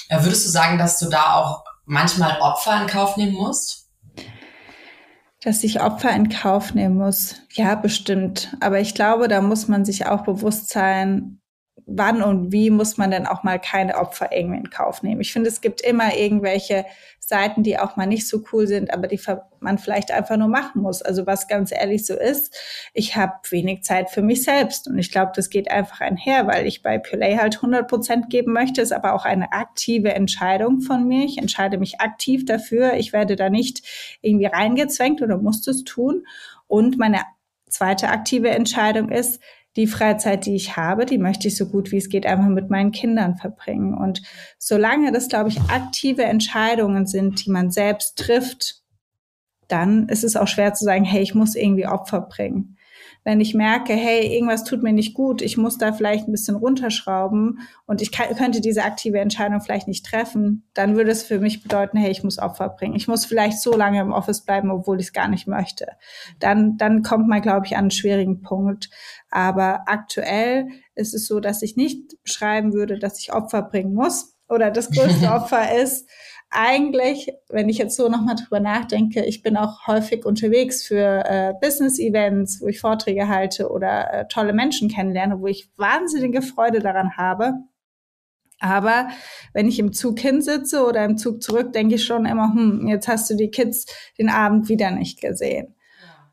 Äh, 0.09 0.21
würdest 0.21 0.45
du 0.45 0.49
sagen, 0.49 0.77
dass 0.77 0.99
du 0.99 1.07
da 1.07 1.35
auch 1.35 1.63
manchmal 1.85 2.41
Opfer 2.41 2.81
in 2.81 2.87
Kauf 2.87 3.15
nehmen 3.15 3.35
musst? 3.35 3.87
Dass 5.41 5.63
ich 5.63 5.79
Opfer 5.79 6.11
in 6.11 6.27
Kauf 6.27 6.73
nehmen 6.73 6.97
muss. 6.97 7.35
Ja, 7.53 7.75
bestimmt. 7.75 8.53
Aber 8.59 8.81
ich 8.81 8.95
glaube, 8.95 9.29
da 9.29 9.39
muss 9.39 9.69
man 9.69 9.85
sich 9.85 10.07
auch 10.07 10.25
bewusst 10.25 10.67
sein, 10.69 11.39
wann 11.85 12.21
und 12.21 12.51
wie 12.51 12.69
muss 12.69 12.97
man 12.97 13.11
denn 13.11 13.27
auch 13.27 13.43
mal 13.43 13.59
keine 13.59 13.97
Opfer 13.97 14.31
irgendwie 14.31 14.59
in 14.59 14.69
Kauf 14.69 15.03
nehmen. 15.03 15.21
Ich 15.21 15.31
finde, 15.31 15.49
es 15.49 15.61
gibt 15.61 15.81
immer 15.81 16.15
irgendwelche 16.15 16.85
Seiten, 17.19 17.61
die 17.61 17.77
auch 17.77 17.97
mal 17.97 18.07
nicht 18.07 18.27
so 18.27 18.41
cool 18.51 18.67
sind, 18.67 18.93
aber 18.93 19.07
die 19.07 19.19
man 19.59 19.77
vielleicht 19.77 20.11
einfach 20.11 20.37
nur 20.37 20.47
machen 20.47 20.81
muss. 20.81 21.01
Also 21.01 21.27
was 21.27 21.47
ganz 21.47 21.71
ehrlich 21.71 22.05
so 22.05 22.13
ist, 22.13 22.55
ich 22.93 23.15
habe 23.15 23.33
wenig 23.49 23.83
Zeit 23.83 24.09
für 24.09 24.21
mich 24.21 24.43
selbst 24.43 24.87
und 24.87 24.97
ich 24.97 25.11
glaube, 25.11 25.33
das 25.35 25.49
geht 25.49 25.69
einfach 25.69 26.01
einher, 26.01 26.47
weil 26.47 26.65
ich 26.65 26.83
bei 26.83 26.97
Pulay 26.97 27.35
halt 27.35 27.57
100 27.57 27.87
Prozent 27.87 28.29
geben 28.29 28.53
möchte, 28.53 28.81
ist 28.81 28.93
aber 28.93 29.13
auch 29.13 29.25
eine 29.25 29.51
aktive 29.51 30.13
Entscheidung 30.13 30.81
von 30.81 31.07
mir. 31.07 31.25
Ich 31.25 31.37
entscheide 31.37 31.77
mich 31.77 31.99
aktiv 31.99 32.45
dafür. 32.45 32.93
Ich 32.93 33.13
werde 33.13 33.35
da 33.35 33.49
nicht 33.49 33.81
irgendwie 34.21 34.45
reingezwängt 34.45 35.21
oder 35.21 35.37
muss 35.37 35.61
das 35.61 35.83
tun. 35.83 36.25
Und 36.67 36.97
meine 36.97 37.21
zweite 37.69 38.09
aktive 38.09 38.49
Entscheidung 38.49 39.09
ist, 39.09 39.41
die 39.77 39.87
Freizeit, 39.87 40.45
die 40.45 40.55
ich 40.55 40.75
habe, 40.75 41.05
die 41.05 41.19
möchte 41.19 41.47
ich 41.47 41.55
so 41.55 41.67
gut 41.67 41.91
wie 41.91 41.97
es 41.97 42.09
geht 42.09 42.25
einfach 42.25 42.47
mit 42.47 42.69
meinen 42.69 42.91
Kindern 42.91 43.35
verbringen. 43.35 43.93
Und 43.93 44.21
solange 44.57 45.11
das, 45.11 45.29
glaube 45.29 45.49
ich, 45.49 45.61
aktive 45.69 46.23
Entscheidungen 46.23 47.05
sind, 47.05 47.45
die 47.45 47.51
man 47.51 47.71
selbst 47.71 48.17
trifft, 48.17 48.81
dann 49.67 50.09
ist 50.09 50.23
es 50.23 50.35
auch 50.35 50.47
schwer 50.47 50.73
zu 50.73 50.83
sagen, 50.83 51.05
hey, 51.05 51.21
ich 51.21 51.35
muss 51.35 51.55
irgendwie 51.55 51.87
Opfer 51.87 52.21
bringen 52.21 52.76
wenn 53.27 53.41
ich 53.41 53.53
merke, 53.53 53.91
hey, 53.91 54.25
irgendwas 54.33 54.63
tut 54.63 54.83
mir 54.83 54.93
nicht 54.93 55.13
gut, 55.13 55.41
ich 55.41 55.57
muss 55.57 55.77
da 55.77 55.91
vielleicht 55.91 56.29
ein 56.29 56.31
bisschen 56.31 56.55
runterschrauben 56.55 57.59
und 57.85 58.01
ich 58.01 58.13
kann, 58.13 58.33
könnte 58.37 58.61
diese 58.61 58.85
aktive 58.85 59.19
Entscheidung 59.19 59.59
vielleicht 59.59 59.89
nicht 59.89 60.05
treffen, 60.05 60.63
dann 60.73 60.95
würde 60.95 61.11
es 61.11 61.23
für 61.23 61.37
mich 61.37 61.61
bedeuten, 61.61 61.97
hey, 61.97 62.09
ich 62.09 62.23
muss 62.23 62.39
Opfer 62.39 62.69
bringen. 62.69 62.95
Ich 62.95 63.09
muss 63.09 63.25
vielleicht 63.25 63.59
so 63.59 63.75
lange 63.75 63.99
im 63.99 64.13
Office 64.13 64.45
bleiben, 64.45 64.71
obwohl 64.71 65.01
ich 65.01 65.07
es 65.07 65.13
gar 65.13 65.27
nicht 65.27 65.45
möchte. 65.45 65.87
Dann, 66.39 66.77
dann 66.77 67.03
kommt 67.03 67.27
man, 67.27 67.41
glaube 67.41 67.65
ich, 67.65 67.73
an 67.73 67.79
einen 67.81 67.91
schwierigen 67.91 68.43
Punkt. 68.43 68.89
Aber 69.29 69.81
aktuell 69.87 70.69
ist 70.95 71.13
es 71.13 71.27
so, 71.27 71.41
dass 71.41 71.61
ich 71.61 71.75
nicht 71.75 72.23
beschreiben 72.23 72.71
würde, 72.71 72.97
dass 72.97 73.19
ich 73.19 73.33
Opfer 73.33 73.61
bringen 73.61 73.93
muss 73.93 74.37
oder 74.47 74.71
das 74.71 74.89
größte 74.91 75.29
Opfer 75.29 75.75
ist, 75.77 76.09
eigentlich, 76.49 77.29
wenn 77.49 77.69
ich 77.69 77.77
jetzt 77.77 77.95
so 77.95 78.07
nochmal 78.07 78.35
drüber 78.35 78.59
nachdenke, 78.59 79.25
ich 79.25 79.41
bin 79.41 79.57
auch 79.57 79.85
häufig 79.85 80.25
unterwegs 80.25 80.85
für 80.85 81.23
äh, 81.25 81.53
Business-Events, 81.61 82.61
wo 82.61 82.67
ich 82.67 82.79
Vorträge 82.79 83.27
halte 83.27 83.69
oder 83.69 84.13
äh, 84.13 84.27
tolle 84.27 84.53
Menschen 84.53 84.89
kennenlerne, 84.89 85.41
wo 85.41 85.47
ich 85.47 85.69
wahnsinnige 85.77 86.41
Freude 86.41 86.79
daran 86.79 87.17
habe. 87.17 87.53
Aber 88.59 89.09
wenn 89.53 89.67
ich 89.67 89.77
im 89.77 89.93
Zug 89.93 90.19
hinsitze 90.19 90.83
oder 90.85 91.05
im 91.05 91.17
Zug 91.17 91.43
zurück, 91.43 91.73
denke 91.73 91.95
ich 91.95 92.05
schon 92.05 92.25
immer, 92.25 92.53
hm, 92.53 92.87
jetzt 92.87 93.07
hast 93.07 93.29
du 93.29 93.35
die 93.35 93.51
Kids 93.51 93.85
den 94.17 94.29
Abend 94.29 94.69
wieder 94.69 94.89
nicht 94.91 95.21
gesehen. 95.21 95.75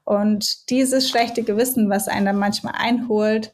Und 0.05 0.70
dieses 0.70 1.09
schlechte 1.09 1.42
Gewissen, 1.42 1.90
was 1.90 2.09
einen 2.09 2.27
dann 2.27 2.38
manchmal 2.38 2.74
einholt, 2.77 3.53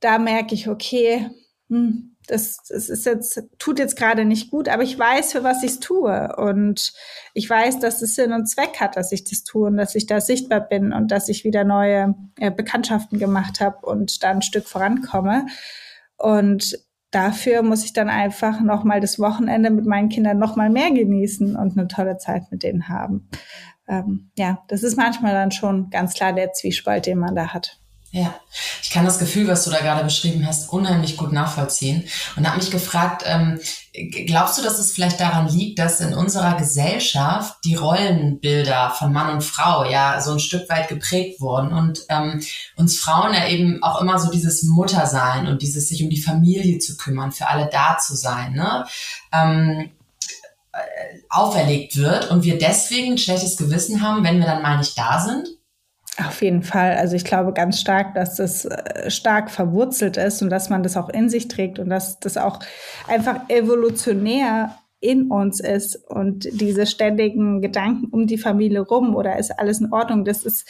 da 0.00 0.18
merke 0.18 0.54
ich, 0.54 0.68
okay, 0.68 1.30
hm, 1.68 2.16
das, 2.30 2.58
das 2.68 2.88
ist 2.88 3.06
jetzt, 3.06 3.42
tut 3.58 3.78
jetzt 3.80 3.96
gerade 3.96 4.24
nicht 4.24 4.50
gut, 4.50 4.68
aber 4.68 4.84
ich 4.84 4.96
weiß, 4.96 5.32
für 5.32 5.42
was 5.42 5.64
ich 5.64 5.72
es 5.72 5.80
tue. 5.80 6.36
Und 6.36 6.92
ich 7.34 7.50
weiß, 7.50 7.80
dass 7.80 8.02
es 8.02 8.14
Sinn 8.14 8.32
und 8.32 8.46
Zweck 8.46 8.80
hat, 8.80 8.96
dass 8.96 9.10
ich 9.10 9.24
das 9.24 9.42
tue 9.42 9.66
und 9.66 9.76
dass 9.76 9.96
ich 9.96 10.06
da 10.06 10.20
sichtbar 10.20 10.60
bin 10.60 10.92
und 10.92 11.10
dass 11.10 11.28
ich 11.28 11.44
wieder 11.44 11.64
neue 11.64 12.14
äh, 12.38 12.52
Bekanntschaften 12.52 13.18
gemacht 13.18 13.60
habe 13.60 13.84
und 13.84 14.22
da 14.22 14.30
ein 14.30 14.42
Stück 14.42 14.68
vorankomme. 14.68 15.46
Und 16.16 16.78
dafür 17.10 17.62
muss 17.62 17.84
ich 17.84 17.92
dann 17.92 18.08
einfach 18.08 18.60
nochmal 18.60 19.00
das 19.00 19.18
Wochenende 19.18 19.70
mit 19.70 19.86
meinen 19.86 20.08
Kindern 20.08 20.38
nochmal 20.38 20.70
mehr 20.70 20.92
genießen 20.92 21.56
und 21.56 21.76
eine 21.76 21.88
tolle 21.88 22.18
Zeit 22.18 22.44
mit 22.52 22.62
denen 22.62 22.88
haben. 22.88 23.28
Ähm, 23.88 24.30
ja, 24.36 24.62
das 24.68 24.84
ist 24.84 24.96
manchmal 24.96 25.34
dann 25.34 25.50
schon 25.50 25.90
ganz 25.90 26.14
klar 26.14 26.32
der 26.32 26.52
Zwiespalt, 26.52 27.06
den 27.06 27.18
man 27.18 27.34
da 27.34 27.48
hat. 27.48 27.80
Ja, 28.12 28.34
ich 28.82 28.90
kann 28.90 29.04
das 29.04 29.20
Gefühl, 29.20 29.46
was 29.46 29.64
du 29.64 29.70
da 29.70 29.78
gerade 29.78 30.02
beschrieben 30.02 30.44
hast, 30.44 30.72
unheimlich 30.72 31.16
gut 31.16 31.30
nachvollziehen 31.30 32.08
und 32.34 32.44
habe 32.44 32.58
mich 32.58 32.72
gefragt, 32.72 33.22
ähm, 33.24 33.60
glaubst 34.26 34.58
du, 34.58 34.62
dass 34.62 34.80
es 34.80 34.90
vielleicht 34.90 35.20
daran 35.20 35.48
liegt, 35.48 35.78
dass 35.78 36.00
in 36.00 36.14
unserer 36.14 36.56
Gesellschaft 36.56 37.58
die 37.64 37.76
Rollenbilder 37.76 38.90
von 38.98 39.12
Mann 39.12 39.32
und 39.32 39.44
Frau 39.44 39.88
ja 39.88 40.20
so 40.20 40.32
ein 40.32 40.40
Stück 40.40 40.68
weit 40.68 40.88
geprägt 40.88 41.40
wurden 41.40 41.72
und 41.72 42.00
ähm, 42.08 42.42
uns 42.74 42.98
Frauen 42.98 43.32
ja 43.32 43.46
eben 43.46 43.80
auch 43.84 44.00
immer 44.00 44.18
so 44.18 44.28
dieses 44.32 44.64
Muttersein 44.64 45.46
und 45.46 45.62
dieses 45.62 45.88
sich 45.88 46.02
um 46.02 46.10
die 46.10 46.20
Familie 46.20 46.80
zu 46.80 46.96
kümmern, 46.96 47.30
für 47.30 47.46
alle 47.46 47.70
da 47.70 47.98
zu 47.98 48.16
sein, 48.16 48.54
ne? 48.54 48.86
Ähm, 49.32 49.92
äh, 50.72 50.78
auferlegt 51.28 51.96
wird 51.96 52.28
und 52.32 52.42
wir 52.42 52.58
deswegen 52.58 53.12
ein 53.12 53.18
schlechtes 53.18 53.56
Gewissen 53.56 54.02
haben, 54.02 54.24
wenn 54.24 54.40
wir 54.40 54.46
dann 54.46 54.62
mal 54.62 54.78
nicht 54.78 54.98
da 54.98 55.20
sind? 55.20 55.59
Auf 56.26 56.42
jeden 56.42 56.62
Fall. 56.62 56.96
Also 56.96 57.16
ich 57.16 57.24
glaube 57.24 57.52
ganz 57.52 57.80
stark, 57.80 58.14
dass 58.14 58.36
das 58.36 58.64
äh, 58.64 59.10
stark 59.10 59.50
verwurzelt 59.50 60.16
ist 60.16 60.42
und 60.42 60.50
dass 60.50 60.68
man 60.68 60.82
das 60.82 60.96
auch 60.96 61.08
in 61.08 61.28
sich 61.28 61.48
trägt 61.48 61.78
und 61.78 61.88
dass 61.88 62.18
das 62.20 62.36
auch 62.36 62.60
einfach 63.08 63.48
evolutionär 63.48 64.76
in 65.00 65.30
uns 65.30 65.60
ist 65.60 65.96
und 66.10 66.46
diese 66.52 66.86
ständigen 66.86 67.62
Gedanken 67.62 68.06
um 68.10 68.26
die 68.26 68.36
Familie 68.36 68.80
rum 68.80 69.14
oder 69.16 69.38
ist 69.38 69.58
alles 69.58 69.80
in 69.80 69.92
Ordnung, 69.92 70.24
das 70.24 70.44
ist 70.44 70.68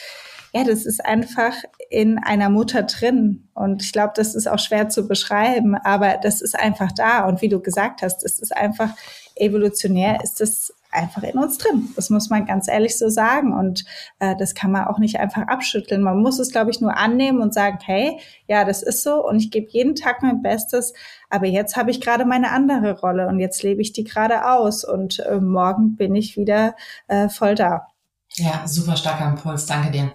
ja, 0.53 0.65
das 0.65 0.85
ist 0.85 1.03
einfach 1.05 1.53
in 1.89 2.17
einer 2.17 2.49
Mutter 2.49 2.83
drin. 2.83 3.47
Und 3.53 3.83
ich 3.83 3.93
glaube, 3.93 4.11
das 4.15 4.35
ist 4.35 4.47
auch 4.47 4.59
schwer 4.59 4.89
zu 4.89 5.07
beschreiben, 5.07 5.75
aber 5.75 6.17
das 6.21 6.41
ist 6.41 6.59
einfach 6.59 6.91
da. 6.91 7.25
Und 7.25 7.41
wie 7.41 7.47
du 7.47 7.61
gesagt 7.61 8.01
hast, 8.01 8.23
es 8.25 8.37
ist 8.39 8.55
einfach 8.55 8.89
evolutionär, 9.35 10.19
ist 10.21 10.41
es 10.41 10.73
einfach 10.91 11.23
in 11.23 11.37
uns 11.37 11.57
drin. 11.57 11.89
Das 11.95 12.09
muss 12.09 12.29
man 12.29 12.45
ganz 12.45 12.67
ehrlich 12.67 12.97
so 12.97 13.09
sagen. 13.09 13.53
Und 13.53 13.85
äh, 14.19 14.35
das 14.37 14.55
kann 14.55 14.71
man 14.71 14.85
auch 14.85 14.99
nicht 14.99 15.19
einfach 15.19 15.47
abschütteln. 15.47 16.01
Man 16.01 16.21
muss 16.21 16.39
es, 16.39 16.51
glaube 16.51 16.71
ich, 16.71 16.81
nur 16.81 16.97
annehmen 16.97 17.41
und 17.41 17.53
sagen, 17.53 17.79
hey, 17.83 18.19
ja, 18.47 18.65
das 18.65 18.83
ist 18.83 19.03
so 19.03 19.25
und 19.25 19.37
ich 19.37 19.51
gebe 19.51 19.67
jeden 19.69 19.95
Tag 19.95 20.21
mein 20.21 20.41
Bestes. 20.41 20.93
Aber 21.29 21.47
jetzt 21.47 21.75
habe 21.75 21.91
ich 21.91 22.01
gerade 22.01 22.25
meine 22.25 22.51
andere 22.51 22.99
Rolle 22.99 23.27
und 23.27 23.39
jetzt 23.39 23.63
lebe 23.63 23.81
ich 23.81 23.93
die 23.93 24.03
gerade 24.03 24.45
aus 24.49 24.83
und 24.83 25.19
äh, 25.19 25.39
morgen 25.39 25.95
bin 25.95 26.15
ich 26.15 26.37
wieder 26.37 26.75
äh, 27.07 27.29
voll 27.29 27.55
da. 27.55 27.87
Ja, 28.35 28.65
super 28.65 28.95
starker 28.95 29.27
Impuls, 29.27 29.65
danke 29.65 29.91
dir. 29.91 30.11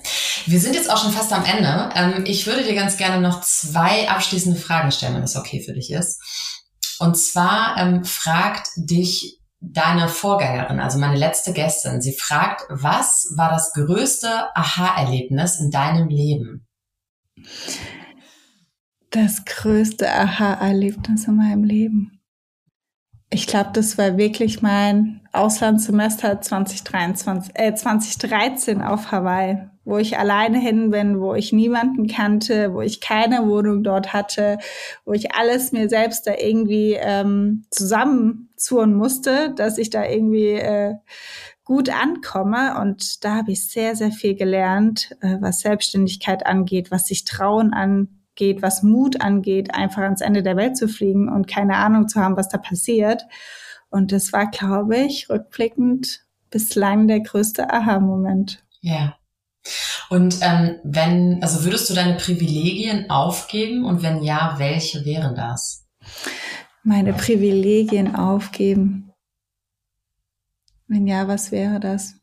Wir 0.47 0.59
sind 0.59 0.75
jetzt 0.75 0.91
auch 0.91 0.97
schon 0.97 1.13
fast 1.13 1.33
am 1.33 1.45
Ende. 1.45 1.91
Ähm, 1.95 2.25
ich 2.27 2.47
würde 2.47 2.65
dir 2.65 2.75
ganz 2.75 2.97
gerne 2.97 3.21
noch 3.21 3.43
zwei 3.43 4.09
abschließende 4.09 4.59
Fragen 4.59 4.91
stellen, 4.91 5.15
wenn 5.15 5.23
das 5.23 5.37
okay 5.37 5.61
für 5.61 5.75
dich 5.75 5.93
ist. 5.93 6.23
Und 6.99 7.17
zwar 7.19 7.77
ähm, 7.77 8.05
fragt 8.05 8.69
dich 8.77 9.41
deine 9.73 10.09
Vorgängerin, 10.09 10.81
also 10.81 10.99
meine 10.99 11.17
letzte 11.17 11.53
Gästin, 11.53 12.01
sie 12.01 12.13
fragt, 12.13 12.63
was 12.69 13.33
war 13.37 13.51
das 13.51 13.73
größte 13.73 14.57
Aha-Erlebnis 14.57 15.61
in 15.61 15.71
deinem 15.71 16.09
Leben? 16.09 16.67
Das 19.11 19.45
größte 19.45 20.11
Aha-Erlebnis 20.11 21.27
in 21.27 21.37
meinem 21.37 21.65
Leben. 21.65 22.21
Ich 23.31 23.47
glaube, 23.47 23.71
das 23.73 23.99
war 23.99 24.17
wirklich 24.17 24.63
mein 24.63 25.21
Auslandssemester 25.33 26.41
2023, 26.41 27.53
äh, 27.57 27.75
2013 27.75 28.83
auf 28.83 29.11
Hawaii, 29.11 29.69
wo 29.87 29.99
ich 29.99 30.19
alleine 30.19 30.59
hin 30.59 30.91
bin, 30.91 31.21
wo 31.21 31.35
ich 31.35 31.53
niemanden 31.53 32.09
kannte, 32.09 32.75
wo 32.75 32.83
ich 32.83 33.01
keine 33.01 33.47
Wohnung 33.47 33.85
dort 33.85 34.13
hatte, 34.13 34.59
wo 35.05 35.13
ich 35.13 35.33
alles 35.35 35.71
mir 35.71 35.89
selbst 35.89 36.27
da 36.27 36.35
irgendwie 36.37 36.99
ähm, 37.01 37.65
zusammenzurren 37.71 38.95
musste, 38.95 39.55
dass 39.55 39.79
ich 39.79 39.89
da 39.89 40.05
irgendwie 40.05 40.55
äh, 40.55 40.97
gut 41.65 41.89
ankomme. 41.89 42.79
Und 42.81 43.25
da 43.25 43.37
habe 43.37 43.53
ich 43.53 43.71
sehr, 43.71 43.95
sehr 43.95 44.11
viel 44.11 44.35
gelernt, 44.35 45.17
äh, 45.21 45.37
was 45.41 45.61
Selbstständigkeit 45.61 46.45
angeht, 46.45 46.91
was 46.91 47.07
sich 47.07 47.25
trauen 47.25 47.73
angeht 47.73 48.11
geht, 48.39 48.61
was 48.61 48.83
Mut 48.83 49.23
angeht, 49.23 49.75
einfach 49.75 50.03
ans 50.03 50.21
Ende 50.21 50.43
der 50.43 50.59
Welt 50.59 50.77
zu 50.77 50.89
fliegen 50.89 51.31
und 51.31 51.49
keine 51.49 51.77
Ahnung 51.77 52.07
zu 52.07 52.21
haben, 52.21 52.37
was 52.37 52.51
da 52.51 52.59
passiert. 52.59 53.25
Und 53.89 54.13
das 54.13 54.31
war, 54.35 54.51
glaube 54.51 54.99
ich, 54.99 55.31
rückblickend 55.31 56.27
bislang 56.51 57.09
der 57.09 57.21
größte 57.21 57.73
Aha-Moment. 57.73 58.63
Ja. 58.83 59.16
Und 60.11 60.39
ähm, 60.43 60.77
wenn, 60.85 61.43
also 61.43 61.65
würdest 61.65 61.91
du 61.91 61.95
deine 61.95 62.15
Privilegien 62.15 63.11
aufgeben 63.11 63.85
und 63.85 64.03
wenn 64.03 64.23
ja, 64.23 64.55
welche 64.59 65.05
wären 65.05 65.35
das? 65.35 65.87
Meine 66.83 67.13
Privilegien 67.13 68.15
aufgeben. 68.15 69.13
Wenn 70.87 71.07
ja, 71.07 71.27
was 71.27 71.51
wäre 71.51 71.81
das? 71.81 72.15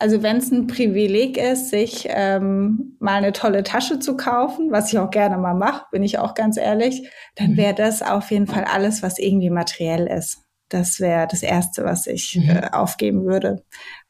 Also 0.00 0.22
wenn 0.22 0.38
es 0.38 0.50
ein 0.50 0.66
Privileg 0.66 1.36
ist, 1.36 1.68
sich 1.68 2.06
ähm, 2.08 2.96
mal 3.00 3.16
eine 3.16 3.32
tolle 3.32 3.62
Tasche 3.62 3.98
zu 3.98 4.16
kaufen, 4.16 4.72
was 4.72 4.92
ich 4.92 4.98
auch 4.98 5.10
gerne 5.10 5.36
mal 5.36 5.54
mache, 5.54 5.84
bin 5.92 6.02
ich 6.02 6.18
auch 6.18 6.34
ganz 6.34 6.56
ehrlich, 6.56 7.08
dann 7.36 7.52
mhm. 7.52 7.56
wäre 7.58 7.74
das 7.74 8.00
auf 8.00 8.30
jeden 8.30 8.46
Fall 8.46 8.64
alles, 8.64 9.02
was 9.02 9.18
irgendwie 9.18 9.50
materiell 9.50 10.06
ist. 10.06 10.38
Das 10.70 11.00
wäre 11.00 11.26
das 11.28 11.42
Erste, 11.42 11.84
was 11.84 12.06
ich 12.06 12.36
mhm. 12.36 12.48
äh, 12.48 12.70
aufgeben 12.72 13.26
würde, 13.26 13.62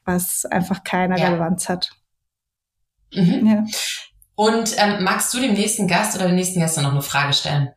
was 0.05 0.45
einfach 0.45 0.85
keine 0.85 1.19
ja. 1.19 1.27
Relevanz 1.27 1.67
hat. 1.67 1.91
Mhm. 3.13 3.47
Ja. 3.47 3.65
Und 4.35 4.75
ähm, 4.77 5.03
magst 5.03 5.33
du 5.33 5.39
dem 5.39 5.53
nächsten 5.53 5.87
Gast 5.87 6.15
oder 6.15 6.27
dem 6.27 6.35
nächsten 6.35 6.59
Gästen 6.59 6.83
noch 6.83 6.91
eine 6.91 7.01
Frage 7.01 7.33
stellen? 7.33 7.69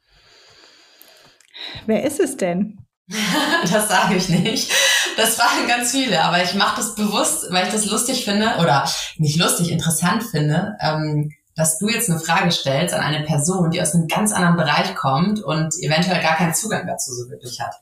Wer 1.87 2.05
ist 2.05 2.21
es 2.21 2.37
denn? 2.37 2.79
das 3.71 3.89
sage 3.89 4.17
ich 4.17 4.29
nicht. 4.29 4.73
Das 5.17 5.37
fragen 5.37 5.69
ganz 5.69 5.91
viele, 5.91 6.23
aber 6.23 6.43
ich 6.43 6.55
mache 6.55 6.77
das 6.77 6.95
bewusst, 6.95 7.47
weil 7.51 7.67
ich 7.67 7.73
das 7.73 7.87
lustig 7.87 8.25
finde 8.25 8.57
oder 8.61 8.89
nicht 9.19 9.39
lustig, 9.39 9.71
interessant 9.71 10.25
finde, 10.25 10.77
ähm, 10.81 11.31
dass 11.55 11.79
du 11.79 11.89
jetzt 11.89 12.11
eine 12.11 12.19
Frage 12.19 12.51
stellst 12.51 12.95
an 12.95 13.03
eine 13.03 13.25
Person, 13.25 13.71
die 13.71 13.81
aus 13.81 13.95
einem 13.95 14.09
ganz 14.09 14.33
anderen 14.33 14.57
Bereich 14.57 14.95
kommt 14.97 15.43
und 15.43 15.75
eventuell 15.81 16.21
gar 16.21 16.37
keinen 16.37 16.55
Zugang 16.55 16.87
dazu 16.87 17.13
so 17.13 17.31
wirklich 17.31 17.61
hat. 17.61 17.75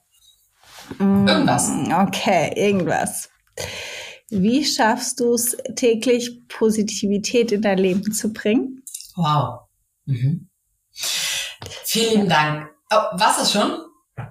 Mm, 0.99 1.27
irgendwas. 1.27 1.71
Okay, 2.07 2.53
irgendwas. 2.55 3.31
Wie 4.35 4.65
schaffst 4.65 5.21
du 5.21 5.35
es 5.35 5.55
täglich 5.77 6.49
Positivität 6.49 7.53
in 7.53 7.61
dein 7.61 7.77
Leben 7.77 8.13
zu 8.13 8.33
bringen? 8.33 8.83
Wow. 9.15 9.61
Mhm. 10.07 10.49
Vielen 11.85 12.13
lieben 12.13 12.29
Dank. 12.31 12.71
Oh, 12.91 12.97
was 13.13 13.43
ist 13.43 13.53
schon? 13.53 13.73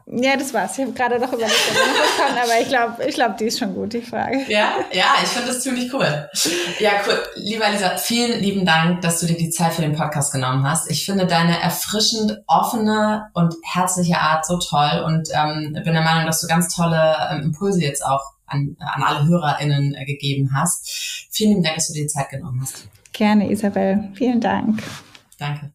Ja, 0.08 0.36
das 0.38 0.56
war's. 0.56 0.76
Ich 0.78 0.86
habe 0.86 0.94
gerade 0.94 1.20
noch 1.20 1.32
überlegt, 1.32 1.54
ob 1.70 1.76
ich 1.76 2.00
noch 2.00 2.26
kann, 2.26 2.38
aber 2.38 2.60
ich 2.60 2.68
glaube, 2.68 3.06
ich 3.06 3.14
glaube, 3.14 3.36
die 3.40 3.46
ist 3.46 3.60
schon 3.60 3.76
gut, 3.76 3.94
die 3.94 4.02
Frage. 4.02 4.44
Ja, 4.48 4.74
ja, 4.92 5.06
ich 5.22 5.30
finde 5.30 5.50
das 5.50 5.62
ziemlich 5.62 5.94
cool. 5.94 6.30
Ja, 6.80 6.92
cool. 7.08 7.20
Lieber 7.36 7.70
Lisa, 7.70 7.96
vielen 7.98 8.40
lieben 8.40 8.66
Dank, 8.66 9.02
dass 9.02 9.20
du 9.20 9.28
dir 9.28 9.38
die 9.38 9.52
Zeit 9.52 9.74
für 9.74 9.84
den 9.84 9.96
Podcast 9.96 10.34
genommen 10.34 10.68
hast. 10.68 10.90
Ich 10.90 11.06
finde 11.06 11.28
deine 11.28 11.62
erfrischend 11.62 12.42
offene 12.48 13.30
und 13.34 13.54
herzliche 13.72 14.18
Art 14.18 14.48
so 14.48 14.58
toll 14.58 15.04
und 15.06 15.30
ähm, 15.32 15.74
bin 15.74 15.94
der 15.94 16.02
Meinung, 16.02 16.26
dass 16.26 16.42
du 16.42 16.48
ganz 16.48 16.76
tolle 16.76 17.16
ähm, 17.32 17.44
Impulse 17.44 17.82
jetzt 17.82 18.04
auch 18.04 18.22
an, 18.52 18.76
an 18.80 19.04
alle 19.04 19.28
HörerInnen 19.28 19.96
äh, 19.96 20.06
gegeben 20.06 20.52
hast. 20.54 21.28
Vielen 21.32 21.52
lieben 21.52 21.64
Dank, 21.64 21.76
dass 21.76 21.88
du 21.88 21.94
dir 21.94 22.04
die 22.04 22.08
Zeit 22.08 22.30
genommen 22.30 22.62
hast. 22.62 22.88
Gerne, 23.14 23.52
Isabel. 23.52 24.10
Vielen 24.14 24.40
Dank. 24.40 24.82
Danke. 25.38 25.72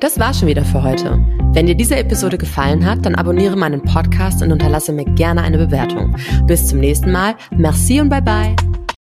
Das 0.00 0.18
war 0.18 0.34
schon 0.34 0.48
wieder 0.48 0.64
für 0.64 0.82
heute. 0.82 1.18
Wenn 1.52 1.66
dir 1.66 1.74
diese 1.74 1.96
Episode 1.96 2.36
gefallen 2.36 2.84
hat, 2.84 3.06
dann 3.06 3.14
abonniere 3.14 3.56
meinen 3.56 3.82
Podcast 3.82 4.42
und 4.42 4.52
unterlasse 4.52 4.92
mir 4.92 5.06
gerne 5.14 5.42
eine 5.42 5.58
Bewertung. 5.58 6.14
Bis 6.46 6.66
zum 6.66 6.80
nächsten 6.80 7.12
Mal. 7.12 7.34
Merci 7.50 8.00
und 8.00 8.10
bye 8.10 8.22
bye. 8.22 8.54